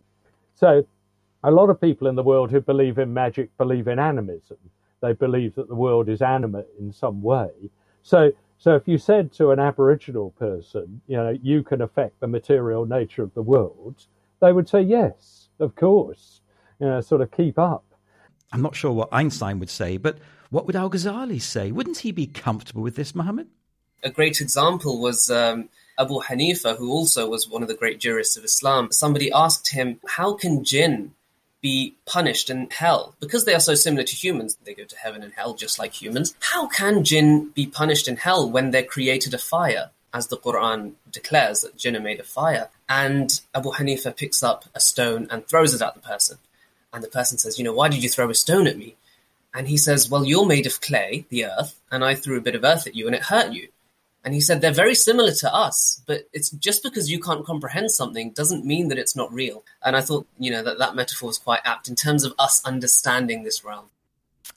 So, 0.55 0.85
a 1.43 1.51
lot 1.51 1.69
of 1.69 1.81
people 1.81 2.07
in 2.07 2.15
the 2.15 2.23
world 2.23 2.51
who 2.51 2.61
believe 2.61 2.99
in 2.99 3.13
magic 3.13 3.55
believe 3.57 3.87
in 3.87 3.97
animism. 3.97 4.57
They 5.01 5.13
believe 5.13 5.55
that 5.55 5.67
the 5.67 5.75
world 5.75 6.07
is 6.09 6.21
animate 6.21 6.67
in 6.79 6.91
some 6.91 7.23
way. 7.23 7.49
So, 8.03 8.31
so 8.59 8.75
if 8.75 8.87
you 8.87 8.99
said 8.99 9.31
to 9.33 9.49
an 9.49 9.59
Aboriginal 9.59 10.31
person, 10.31 11.01
you 11.07 11.17
know, 11.17 11.35
you 11.41 11.63
can 11.63 11.81
affect 11.81 12.19
the 12.19 12.27
material 12.27 12.85
nature 12.85 13.23
of 13.23 13.33
the 13.33 13.41
world, 13.41 14.05
they 14.39 14.53
would 14.53 14.69
say, 14.69 14.81
yes, 14.81 15.49
of 15.59 15.75
course 15.75 16.40
you 16.81 16.87
know, 16.87 16.99
sort 16.99 17.21
of 17.21 17.31
keep 17.31 17.59
up. 17.59 17.85
I'm 18.51 18.61
not 18.61 18.75
sure 18.75 18.91
what 18.91 19.09
Einstein 19.11 19.59
would 19.59 19.69
say, 19.69 19.97
but 19.97 20.17
what 20.49 20.65
would 20.65 20.75
Al 20.75 20.89
Ghazali 20.89 21.41
say? 21.41 21.71
Wouldn't 21.71 21.99
he 21.99 22.11
be 22.11 22.27
comfortable 22.27 22.81
with 22.81 22.95
this, 22.95 23.15
Mohammed? 23.15 23.47
A 24.03 24.09
great 24.09 24.41
example 24.41 24.99
was 24.99 25.29
um, 25.29 25.69
Abu 25.97 26.19
Hanifa, 26.21 26.75
who 26.77 26.91
also 26.91 27.29
was 27.29 27.47
one 27.47 27.61
of 27.61 27.67
the 27.67 27.75
great 27.75 27.99
jurists 27.99 28.35
of 28.35 28.43
Islam. 28.43 28.91
Somebody 28.91 29.31
asked 29.31 29.71
him, 29.71 29.99
How 30.07 30.33
can 30.33 30.63
jinn 30.63 31.13
be 31.61 31.95
punished 32.07 32.49
in 32.49 32.67
hell? 32.71 33.15
Because 33.19 33.45
they 33.45 33.53
are 33.53 33.59
so 33.59 33.75
similar 33.75 34.03
to 34.03 34.15
humans, 34.15 34.57
they 34.63 34.73
go 34.73 34.83
to 34.83 34.97
heaven 34.97 35.21
and 35.21 35.33
hell 35.33 35.53
just 35.53 35.77
like 35.77 36.01
humans. 36.01 36.35
How 36.39 36.67
can 36.67 37.03
jinn 37.03 37.51
be 37.53 37.67
punished 37.67 38.07
in 38.07 38.17
hell 38.17 38.49
when 38.49 38.71
they're 38.71 38.83
created 38.83 39.35
a 39.35 39.37
fire? 39.37 39.91
As 40.13 40.27
the 40.27 40.37
Quran 40.37 40.93
declares 41.09 41.61
that 41.61 41.77
jinn 41.77 41.95
are 41.95 42.01
made 42.01 42.19
of 42.19 42.25
fire. 42.25 42.69
And 42.89 43.39
Abu 43.55 43.71
Hanifa 43.71 44.13
picks 44.13 44.43
up 44.43 44.65
a 44.75 44.81
stone 44.81 45.27
and 45.29 45.47
throws 45.47 45.73
it 45.73 45.81
at 45.81 45.93
the 45.93 46.01
person. 46.01 46.37
And 46.93 47.03
the 47.03 47.07
person 47.07 47.37
says, 47.37 47.57
You 47.57 47.63
know, 47.63 47.73
why 47.73 47.89
did 47.89 48.03
you 48.03 48.09
throw 48.09 48.29
a 48.29 48.35
stone 48.35 48.67
at 48.67 48.77
me? 48.77 48.95
And 49.53 49.67
he 49.67 49.77
says, 49.77 50.09
Well, 50.09 50.25
you're 50.25 50.45
made 50.45 50.65
of 50.65 50.81
clay, 50.81 51.25
the 51.29 51.45
earth, 51.45 51.79
and 51.91 52.03
I 52.03 52.15
threw 52.15 52.37
a 52.37 52.41
bit 52.41 52.55
of 52.55 52.63
earth 52.63 52.87
at 52.87 52.95
you 52.95 53.05
and 53.05 53.15
it 53.15 53.23
hurt 53.23 53.53
you. 53.53 53.67
And 54.23 54.33
he 54.33 54.41
said, 54.41 54.61
They're 54.61 54.71
very 54.71 54.95
similar 54.95 55.31
to 55.31 55.53
us, 55.53 56.01
but 56.05 56.27
it's 56.33 56.51
just 56.51 56.83
because 56.83 57.09
you 57.09 57.19
can't 57.19 57.45
comprehend 57.45 57.91
something 57.91 58.31
doesn't 58.31 58.65
mean 58.65 58.89
that 58.89 58.97
it's 58.97 59.15
not 59.15 59.33
real. 59.33 59.63
And 59.83 59.95
I 59.95 60.01
thought, 60.01 60.27
you 60.37 60.51
know, 60.51 60.63
that 60.63 60.77
that 60.77 60.95
metaphor 60.95 61.27
was 61.27 61.39
quite 61.39 61.61
apt 61.65 61.87
in 61.87 61.95
terms 61.95 62.23
of 62.23 62.33
us 62.37 62.63
understanding 62.65 63.43
this 63.43 63.63
realm. 63.63 63.85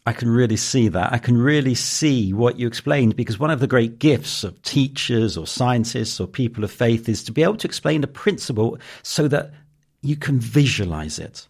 I 0.06 0.12
can 0.12 0.28
really 0.28 0.56
see 0.56 0.88
that. 0.88 1.14
I 1.14 1.18
can 1.18 1.38
really 1.38 1.74
see 1.74 2.34
what 2.34 2.58
you 2.58 2.66
explained 2.66 3.16
because 3.16 3.38
one 3.38 3.50
of 3.50 3.60
the 3.60 3.66
great 3.66 3.98
gifts 3.98 4.44
of 4.44 4.60
teachers 4.62 5.38
or 5.38 5.46
scientists 5.46 6.20
or 6.20 6.26
people 6.26 6.62
of 6.62 6.70
faith 6.70 7.08
is 7.08 7.24
to 7.24 7.32
be 7.32 7.42
able 7.42 7.56
to 7.56 7.66
explain 7.66 8.04
a 8.04 8.08
principle 8.08 8.78
so 9.02 9.28
that 9.28 9.52
you 10.02 10.16
can 10.16 10.38
visualize 10.38 11.18
it. 11.18 11.48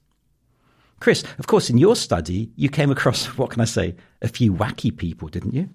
Chris, 1.05 1.23
of 1.39 1.47
course, 1.47 1.69
in 1.69 1.77
your 1.77 1.95
study, 1.95 2.51
you 2.57 2.71
came 2.71 2.91
across, 2.91 3.27
what 3.37 3.51
can 3.51 3.61
I 3.61 3.67
say, 3.67 3.95
a 4.23 4.29
few 4.29 4.55
wacky 4.55 4.97
people, 4.97 5.29
didn't 5.29 5.53
you? 5.53 5.69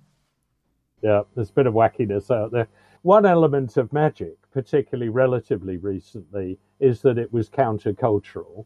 Yeah, 1.04 1.22
there's 1.36 1.52
a 1.52 1.54
bit 1.54 1.68
of 1.68 1.76
wackiness 1.76 2.32
out 2.32 2.52
there. 2.52 2.68
One 3.04 3.28
element 3.28 3.78
of 3.78 3.94
magic, 3.94 4.38
particularly 4.52 5.10
relatively 5.10 5.78
recently, 5.78 6.58
is 6.80 7.02
that 7.02 7.20
it 7.20 7.32
was 7.32 7.48
countercultural. 7.48 8.66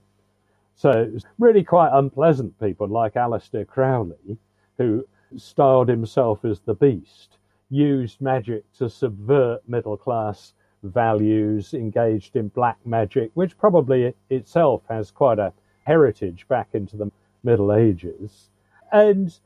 So 0.73 0.89
it 0.89 1.11
was 1.13 1.25
really 1.37 1.65
quite 1.65 1.89
unpleasant 1.91 2.57
people 2.61 2.87
like 2.87 3.15
Aleister 3.15 3.67
Crowley, 3.67 4.37
who 4.77 5.05
styled 5.35 5.89
himself 5.89 6.45
as 6.45 6.61
the 6.61 6.75
beast, 6.75 7.39
used 7.71 8.21
magic 8.21 8.63
to 8.77 8.89
subvert 8.89 9.67
middle 9.67 9.97
class 9.97 10.53
values, 10.83 11.73
engaged 11.73 12.37
in 12.37 12.47
black 12.47 12.77
magic, 12.85 13.31
which 13.33 13.57
probably 13.57 14.13
itself 14.29 14.83
has 14.87 15.11
quite 15.11 15.39
a 15.39 15.51
heritage 15.83 16.47
back 16.47 16.69
into 16.73 16.97
the 16.97 17.11
Middle 17.43 17.73
Ages. 17.73 18.49
And 18.91 19.37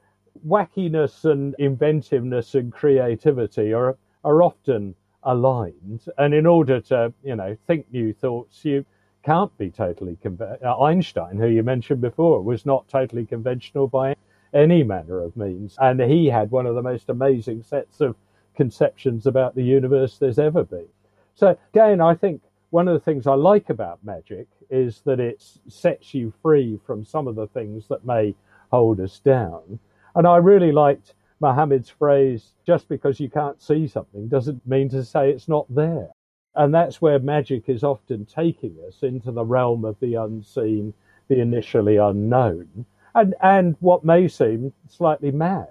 wackiness 0.46 1.26
and 1.26 1.56
inventiveness 1.58 2.56
and 2.56 2.72
creativity 2.72 3.74
are, 3.74 3.98
are 4.24 4.44
often 4.44 4.96
aligned. 5.24 6.06
And 6.18 6.34
in 6.34 6.46
order 6.46 6.80
to, 6.82 7.14
you 7.24 7.36
know, 7.36 7.58
think 7.68 7.92
new 7.92 8.14
thoughts, 8.14 8.64
you 8.64 8.86
can't 9.24 9.56
be 9.58 9.70
totally 9.70 10.18
conventional. 10.22 10.70
Uh, 10.70 10.84
Einstein, 10.84 11.38
who 11.38 11.48
you 11.48 11.64
mentioned 11.64 12.02
before, 12.02 12.42
was 12.42 12.66
not 12.66 12.88
totally 12.88 13.26
conventional 13.26 13.88
by 13.88 14.16
any 14.54 14.84
manner 14.84 15.22
of 15.22 15.36
means. 15.36 15.76
And 15.80 16.00
he 16.00 16.28
had 16.28 16.52
one 16.52 16.66
of 16.66 16.76
the 16.76 16.82
most 16.82 17.10
amazing 17.10 17.64
sets 17.64 18.00
of 18.00 18.16
conceptions 18.56 19.28
about 19.28 19.56
the 19.56 19.64
universe 19.64 20.18
there's 20.18 20.40
ever 20.40 20.64
been. 20.64 20.88
So 21.36 21.58
again, 21.74 22.02
I 22.02 22.16
think 22.16 22.42
one 22.70 22.88
of 22.88 22.94
the 22.94 23.00
things 23.00 23.28
I 23.28 23.36
like 23.36 23.70
about 23.70 24.04
magic 24.04 24.48
is 24.70 25.02
that 25.06 25.20
it 25.20 25.44
sets 25.68 26.14
you 26.14 26.34
free 26.42 26.80
from 26.86 27.06
some 27.06 27.28
of 27.28 27.36
the 27.36 27.48
things 27.48 27.88
that 27.88 28.06
may 28.06 28.36
hold 28.72 29.00
us 29.00 29.20
down. 29.20 29.80
And 30.16 30.28
I 30.28 30.38
really 30.38 30.72
liked 30.72 31.14
Mohammed's 31.40 31.90
phrase, 31.90 32.54
just 32.66 32.90
because 32.90 33.20
you 33.20 33.30
can't 33.30 33.62
see 33.62 33.88
something 33.88 34.28
doesn't 34.28 34.66
mean 34.68 34.90
to 34.90 35.06
say 35.06 35.30
it's 35.30 35.48
not 35.48 35.66
there. 35.74 36.10
And 36.56 36.74
that's 36.74 37.02
where 37.02 37.20
magic 37.20 37.70
is 37.70 37.84
often 37.84 38.26
taking 38.26 38.76
us 38.88 39.04
into 39.04 39.32
the 39.32 39.46
realm 39.46 39.86
of 39.86 40.00
the 40.00 40.16
unseen, 40.16 40.94
the 41.28 41.40
initially 41.40 41.98
unknown, 41.98 42.86
and, 43.14 43.36
and 43.42 43.76
what 43.80 44.04
may 44.04 44.28
seem 44.28 44.74
slightly 44.90 45.32
mad. 45.32 45.68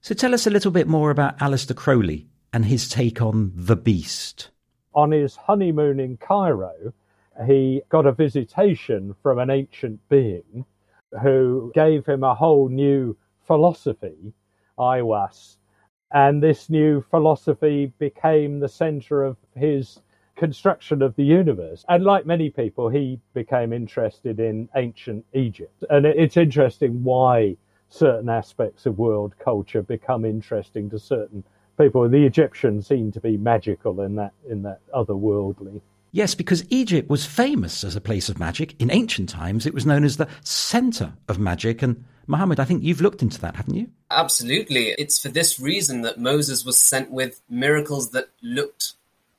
So 0.00 0.14
tell 0.14 0.34
us 0.34 0.46
a 0.46 0.50
little 0.50 0.72
bit 0.72 0.88
more 0.88 1.10
about 1.10 1.38
Aleister 1.38 1.76
Crowley 1.76 2.26
and 2.52 2.64
his 2.66 2.88
take 2.88 3.22
on 3.22 3.52
the 3.54 3.76
beast. 3.76 4.50
On 4.94 5.10
his 5.10 5.36
honeymoon 5.36 5.98
in 5.98 6.16
Cairo, 6.16 6.92
he 7.46 7.82
got 7.88 8.06
a 8.06 8.12
visitation 8.12 9.14
from 9.22 9.38
an 9.38 9.50
ancient 9.50 10.00
being 10.08 10.64
who 11.22 11.72
gave 11.74 12.06
him 12.06 12.22
a 12.22 12.34
whole 12.34 12.68
new 12.68 13.16
philosophy, 13.46 14.32
Aiwass. 14.78 15.56
And 16.12 16.42
this 16.42 16.70
new 16.70 17.00
philosophy 17.00 17.92
became 17.98 18.60
the 18.60 18.68
center 18.68 19.24
of 19.24 19.36
his 19.56 20.00
construction 20.36 21.02
of 21.02 21.16
the 21.16 21.24
universe. 21.24 21.84
And 21.88 22.04
like 22.04 22.26
many 22.26 22.50
people, 22.50 22.88
he 22.88 23.20
became 23.34 23.72
interested 23.72 24.38
in 24.38 24.68
ancient 24.76 25.24
Egypt. 25.32 25.84
And 25.90 26.06
it's 26.06 26.36
interesting 26.36 27.02
why 27.02 27.56
certain 27.88 28.28
aspects 28.28 28.86
of 28.86 28.98
world 28.98 29.34
culture 29.38 29.82
become 29.82 30.24
interesting 30.24 30.90
to 30.90 30.98
certain 30.98 31.44
people. 31.76 32.08
The 32.08 32.24
Egyptians 32.24 32.86
seem 32.86 33.12
to 33.12 33.20
be 33.20 33.36
magical 33.36 34.00
in 34.00 34.16
that 34.16 34.32
in 34.48 34.62
that 34.62 34.80
otherworldly 34.94 35.80
Yes, 36.14 36.36
because 36.36 36.64
Egypt 36.70 37.10
was 37.10 37.26
famous 37.26 37.82
as 37.82 37.96
a 37.96 38.00
place 38.00 38.28
of 38.28 38.38
magic. 38.38 38.80
In 38.80 38.88
ancient 38.88 39.28
times, 39.28 39.66
it 39.66 39.74
was 39.74 39.84
known 39.84 40.04
as 40.04 40.16
the 40.16 40.28
center 40.44 41.12
of 41.26 41.40
magic. 41.40 41.82
And 41.82 42.04
Mohammed, 42.28 42.60
I 42.60 42.64
think 42.64 42.84
you've 42.84 43.00
looked 43.00 43.20
into 43.20 43.40
that, 43.40 43.56
haven't 43.56 43.74
you? 43.74 43.88
Absolutely. 44.12 44.90
It's 44.96 45.20
for 45.20 45.28
this 45.28 45.58
reason 45.58 46.02
that 46.02 46.20
Moses 46.20 46.64
was 46.64 46.78
sent 46.78 47.10
with 47.10 47.40
miracles 47.50 48.12
that 48.12 48.28
looked 48.40 48.92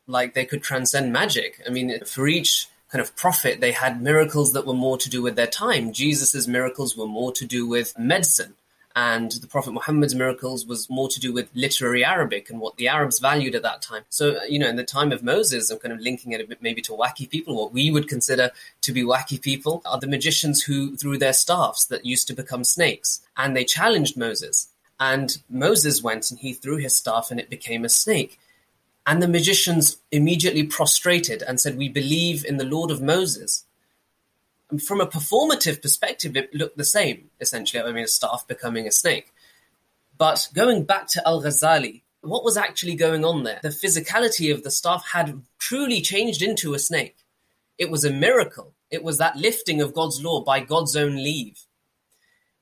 like 0.06 0.34
they 0.34 0.44
could 0.44 0.62
transcend 0.62 1.14
magic. 1.14 1.62
I 1.66 1.70
mean, 1.70 2.04
for 2.04 2.28
each 2.28 2.68
kind 2.92 3.02
of 3.02 3.16
prophet, 3.16 3.62
they 3.62 3.72
had 3.72 4.02
miracles 4.02 4.52
that 4.52 4.68
were 4.68 4.74
more 4.74 4.98
to 4.98 5.10
do 5.10 5.22
with 5.22 5.38
their 5.38 5.48
time. 5.48 5.94
Jesus's 5.94 6.46
miracles 6.46 6.98
were 6.98 7.08
more 7.08 7.32
to 7.32 7.46
do 7.46 7.66
with 7.66 7.98
medicine 7.98 8.56
and 8.96 9.34
the 9.34 9.48
Prophet 9.48 9.74
Muhammad's 9.74 10.16
miracles 10.16 10.66
was 10.66 10.90
more 10.90 11.10
to 11.10 11.20
do 11.20 11.34
with 11.34 11.50
literary 11.54 12.06
Arabic 12.06 12.50
and 12.50 12.62
what 12.62 12.78
the 12.78 12.88
Arabs 12.88 13.20
valued 13.20 13.54
at 13.54 13.64
that 13.64 13.82
time. 13.82 14.04
So, 14.10 14.42
you 14.46 14.58
know, 14.58 14.70
in 14.70 14.78
the 14.78 14.86
time 14.86 15.12
of 15.12 15.22
Moses, 15.22 15.70
I'm 15.70 15.80
kind 15.80 15.94
of 15.94 16.00
linking 16.00 16.32
it 16.32 16.40
a 16.40 16.48
bit 16.48 16.62
maybe 16.62 16.82
to 16.84 16.94
wacky 16.94 17.30
people, 17.30 17.58
what 17.58 17.74
we 17.74 17.92
would 17.92 18.08
consider 18.08 18.52
to 18.82 18.94
be 18.94 19.04
wacky 19.04 19.42
people 19.42 19.82
are 19.86 20.00
the 20.00 20.08
magicians 20.08 20.64
who 20.64 20.96
threw 20.96 21.18
their 21.18 21.34
staffs 21.34 21.86
that 21.86 22.06
used 22.06 22.28
to 22.30 22.34
become 22.34 22.64
snakes. 22.64 23.20
And 23.36 23.54
they 23.54 23.66
challenged 23.66 24.16
Moses. 24.16 24.70
And 24.98 25.40
Moses 25.50 26.02
went 26.02 26.32
and 26.32 26.40
he 26.40 26.54
threw 26.54 26.78
his 26.78 26.96
staff 26.96 27.32
and 27.32 27.40
it 27.40 27.50
became 27.50 27.84
a 27.84 27.90
snake. 27.90 28.40
And 29.06 29.22
the 29.22 29.28
magicians 29.28 29.98
immediately 30.10 30.64
prostrated 30.64 31.44
and 31.44 31.60
said, 31.60 31.78
We 31.78 31.90
believe 31.90 32.46
in 32.46 32.58
the 32.58 32.64
Lord 32.64 32.92
of 32.92 33.02
Moses 33.02 33.65
from 34.86 35.02
a 35.02 35.08
performative 35.08 35.82
perspective, 35.82 36.36
it 36.36 36.54
looked 36.54 36.78
the 36.78 36.86
same, 36.86 37.30
essentially. 37.40 37.82
I 37.82 37.92
mean, 37.92 38.04
a 38.04 38.08
staff 38.08 38.46
becoming 38.48 38.88
a 38.88 38.92
snake. 38.92 39.32
But 40.18 40.48
going 40.54 40.84
back 40.84 41.08
to 41.10 41.28
Al 41.28 41.42
Ghazali, 41.42 42.02
what 42.22 42.44
was 42.44 42.58
actually 42.58 42.96
going 42.96 43.24
on 43.24 43.44
there? 43.44 43.60
The 43.62 43.70
physicality 43.70 44.54
of 44.54 44.64
the 44.64 44.72
staff 44.72 45.06
had 45.12 45.42
truly 45.60 46.02
changed 46.02 46.42
into 46.42 46.74
a 46.74 46.80
snake. 46.80 47.18
It 47.78 47.92
was 47.92 48.04
a 48.04 48.12
miracle. 48.12 48.74
It 48.90 49.04
was 49.04 49.18
that 49.18 49.36
lifting 49.36 49.82
of 49.82 49.94
God's 49.94 50.24
law 50.24 50.42
by 50.42 50.62
God's 50.62 50.96
own 50.96 51.16
leave. 51.16 51.60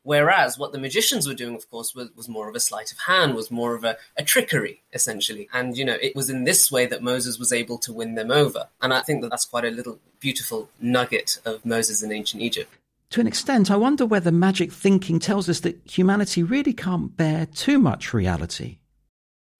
Whereas 0.03 0.57
what 0.57 0.73
the 0.73 0.79
magicians 0.79 1.27
were 1.27 1.33
doing, 1.33 1.55
of 1.55 1.69
course, 1.69 1.95
was, 1.95 2.09
was 2.15 2.27
more 2.27 2.49
of 2.49 2.55
a 2.55 2.59
sleight 2.59 2.91
of 2.91 2.99
hand, 3.07 3.35
was 3.35 3.49
more 3.49 3.73
of 3.73 3.85
a, 3.85 3.97
a, 4.17 4.23
trickery, 4.23 4.83
essentially. 4.91 5.47
And, 5.53 5.77
you 5.77 5.85
know, 5.85 5.97
it 6.01 6.13
was 6.13 6.29
in 6.29 6.43
this 6.43 6.69
way 6.69 6.85
that 6.85 7.01
Moses 7.01 7.39
was 7.39 7.53
able 7.53 7.77
to 7.79 7.93
win 7.93 8.15
them 8.15 8.29
over. 8.29 8.67
And 8.81 8.93
I 8.93 9.01
think 9.01 9.21
that 9.21 9.29
that's 9.29 9.45
quite 9.45 9.63
a 9.63 9.71
little 9.71 9.99
beautiful 10.19 10.69
nugget 10.81 11.39
of 11.45 11.65
Moses 11.65 12.03
in 12.03 12.11
ancient 12.11 12.43
Egypt. 12.43 12.73
To 13.11 13.21
an 13.21 13.27
extent, 13.27 13.71
I 13.71 13.77
wonder 13.77 14.05
whether 14.05 14.31
magic 14.31 14.73
thinking 14.73 15.19
tells 15.19 15.47
us 15.47 15.61
that 15.61 15.79
humanity 15.85 16.43
really 16.43 16.73
can't 16.73 17.15
bear 17.15 17.45
too 17.45 17.79
much 17.79 18.13
reality. 18.13 18.79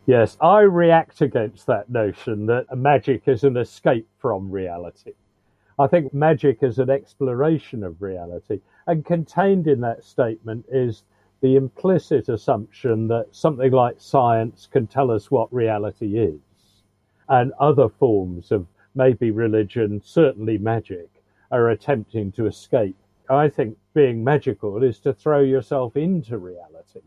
Yes, 0.06 0.36
I 0.42 0.62
react 0.62 1.22
against 1.22 1.68
that 1.68 1.90
notion 1.90 2.48
that 2.48 2.66
magic 2.76 3.24
is 3.28 3.46
an 3.46 3.56
escape 3.56 4.10
from 4.20 4.52
reality. 4.52 5.14
I 5.80 5.88
think 5.88 6.14
magic 6.14 6.62
is 6.62 6.78
an 6.78 6.92
exploration 6.92 7.84
of 7.84 8.02
reality. 8.02 8.62
And 8.86 9.04
contained 9.04 9.68
in 9.68 9.82
that 9.82 10.04
statement 10.04 10.66
is 10.72 11.04
the 11.42 11.56
implicit 11.56 12.30
assumption 12.30 13.08
that 13.08 13.28
something 13.32 13.72
like 13.72 13.96
science 14.00 14.68
can 14.72 14.86
tell 14.86 15.10
us 15.10 15.32
what 15.32 15.52
reality 15.54 16.18
is. 16.18 16.40
And 17.28 17.54
other 17.60 17.90
forms 17.90 18.52
of 18.52 18.68
maybe 18.94 19.32
religion, 19.32 20.02
certainly 20.04 20.58
magic, 20.58 21.10
are 21.52 21.70
attempting 21.70 22.32
to 22.34 22.46
escape. 22.46 22.96
I 23.30 23.50
think 23.50 23.78
being 23.94 24.24
magical 24.24 24.84
is 24.84 25.00
to 25.00 25.14
throw 25.14 25.42
yourself 25.42 25.96
into 25.96 26.38
reality 26.38 27.02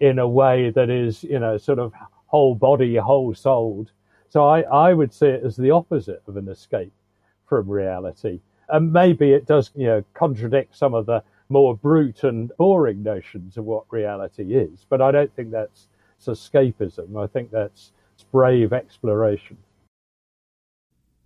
in 0.00 0.18
a 0.18 0.28
way 0.28 0.70
that 0.70 0.90
is, 0.90 1.24
you 1.24 1.40
know, 1.40 1.56
sort 1.56 1.78
of 1.78 1.92
whole 2.26 2.54
body, 2.54 2.96
whole 2.96 3.34
souled. 3.34 3.90
So 4.28 4.46
I, 4.46 4.60
I 4.62 4.94
would 4.94 5.12
see 5.12 5.26
it 5.26 5.44
as 5.44 5.56
the 5.56 5.70
opposite 5.70 6.22
of 6.26 6.36
an 6.36 6.48
escape 6.48 6.92
from 7.46 7.68
reality. 7.68 8.40
And 8.68 8.92
maybe 8.92 9.32
it 9.32 9.46
does, 9.46 9.70
you 9.74 9.86
know, 9.86 10.04
contradict 10.14 10.76
some 10.76 10.94
of 10.94 11.06
the 11.06 11.22
more 11.48 11.76
brute 11.76 12.24
and 12.24 12.50
boring 12.56 13.02
notions 13.02 13.56
of 13.56 13.64
what 13.64 13.84
reality 13.90 14.54
is. 14.54 14.86
But 14.88 15.02
I 15.02 15.10
don't 15.10 15.34
think 15.34 15.50
that's 15.50 15.88
escapism. 16.26 17.22
I 17.22 17.26
think 17.26 17.50
that's 17.50 17.92
brave 18.32 18.72
exploration. 18.72 19.58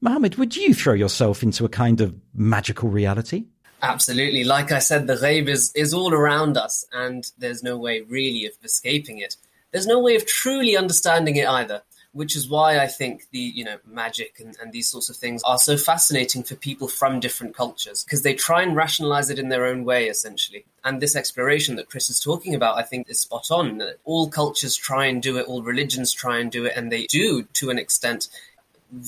Mohammed, 0.01 0.37
would 0.37 0.57
you 0.57 0.75
throw 0.75 0.95
yourself 0.95 1.43
into 1.43 1.65
a 1.65 1.69
kind 1.69 2.01
of 2.01 2.15
magical 2.35 2.89
reality? 2.89 3.45
Absolutely. 3.83 4.43
Like 4.43 4.73
I 4.73 4.81
said, 4.81 5.07
the 5.07 5.15
ghaib 5.15 5.49
is, 5.49 5.73
is 5.75 5.95
all 5.95 6.13
around 6.13 6.57
us, 6.57 6.85
and 6.93 7.31
there's 7.39 7.63
no 7.63 7.79
way 7.79 8.01
really 8.01 8.47
of 8.47 8.53
escaping 8.65 9.19
it 9.19 9.37
there's 9.73 9.87
no 9.87 10.01
way 10.01 10.17
of 10.17 10.27
truly 10.27 10.77
understanding 10.77 11.37
it 11.37 11.49
either 11.49 11.83
which 12.13 12.35
is 12.35 12.49
why 12.49 12.79
I 12.79 12.87
think 12.87 13.29
the 13.31 13.39
you 13.39 13.65
know 13.65 13.77
magic 13.87 14.41
and, 14.41 14.57
and, 14.61 14.73
these 14.73 14.89
sorts 14.89 15.11
of 15.11 15.17
things 15.17 15.43
are 15.45 15.59
so 15.59 15.77
fascinating 15.77 16.43
for 16.43 16.55
people 16.57 16.89
from 16.89 17.21
different 17.21 17.55
cultures 17.55 18.03
because 18.03 18.23
they 18.23 18.35
try 18.35 18.63
and 18.63 18.75
rationalize 18.75 19.31
it 19.31 19.39
in 19.39 19.49
their 19.51 19.67
own 19.67 19.85
way 19.85 20.09
essentially. 20.09 20.65
And 20.85 21.01
this 21.01 21.17
exploration 21.17 21.77
that 21.77 21.91
Chris 21.91 22.09
is 22.09 22.21
talking 22.21 22.55
about, 22.55 22.79
I 22.79 22.83
think, 22.83 23.11
is 23.11 23.21
spot 23.21 23.51
on. 23.51 23.83
All 24.05 24.29
cultures 24.31 24.75
try 24.75 25.07
and 25.07 25.23
do 25.23 25.39
it, 25.39 25.47
all 25.47 25.63
religions 25.63 26.13
try 26.13 26.39
and 26.39 26.51
do 26.51 26.65
it, 26.65 26.73
and 26.77 26.91
they 26.91 27.05
do 27.05 27.43
to 27.55 27.71
an 27.71 27.79
extent 27.79 28.29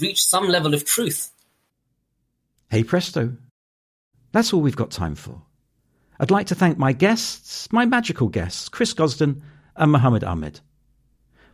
reach 0.00 0.24
some 0.24 0.48
level 0.48 0.74
of 0.74 0.84
truth. 0.84 1.30
Hey 2.70 2.84
presto, 2.84 3.32
that's 4.32 4.52
all 4.52 4.60
we've 4.60 4.76
got 4.76 4.90
time 4.90 5.14
for. 5.14 5.42
I'd 6.20 6.30
like 6.30 6.48
to 6.48 6.54
thank 6.54 6.76
my 6.76 6.92
guests, 6.92 7.72
my 7.72 7.86
magical 7.86 8.28
guests, 8.28 8.68
Chris 8.68 8.92
Gosden 8.92 9.40
and 9.74 9.90
Mohammed 9.90 10.22
Ahmed. 10.22 10.60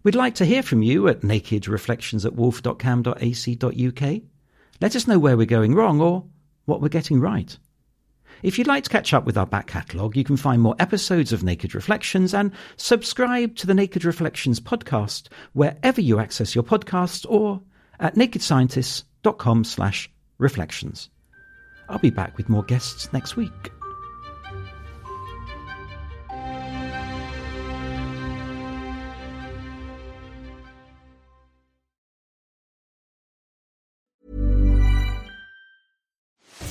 We'd 0.07 0.14
like 0.14 0.37
to 0.37 0.45
hear 0.45 0.62
from 0.62 0.85
you 0.85 1.09
at 1.09 1.23
nakedreflections 1.23 2.25
at 2.25 2.37
woolf.cam.ac.uk. 2.37 4.23
Let 4.81 4.95
us 4.95 5.09
know 5.09 5.19
where 5.19 5.37
we're 5.37 5.47
going 5.47 5.75
wrong 5.75 6.01
or 6.01 6.25
what 6.64 6.81
we're 6.81 6.90
getting 6.90 7.19
right. 7.19 7.59
If 8.40 8.57
you'd 8.57 8.69
like 8.69 8.85
to 8.85 8.90
catch 8.90 9.12
up 9.12 9.25
with 9.25 9.37
our 9.37 9.49
back 9.49 9.66
catalogue, 9.66 10.16
you 10.16 10.23
can 10.23 10.37
find 10.37 10.62
more 10.62 10.77
episodes 10.79 11.33
of 11.33 11.42
Naked 11.42 11.75
Reflections 11.75 12.35
and 12.35 12.53
subscribe 12.77 13.57
to 13.57 13.66
the 13.66 13.75
Naked 13.75 14.05
Reflections 14.05 14.61
podcast 14.61 15.27
wherever 15.55 16.01
you 16.01 16.21
access 16.21 16.55
your 16.55 16.62
podcasts 16.62 17.27
or 17.29 17.61
at 17.99 18.14
nakedscientists.com 18.14 19.64
slash 19.64 20.09
reflections. 20.38 21.11
I'll 21.88 21.99
be 21.99 22.11
back 22.11 22.37
with 22.37 22.49
more 22.49 22.62
guests 22.62 23.12
next 23.12 23.35
week. 23.35 23.73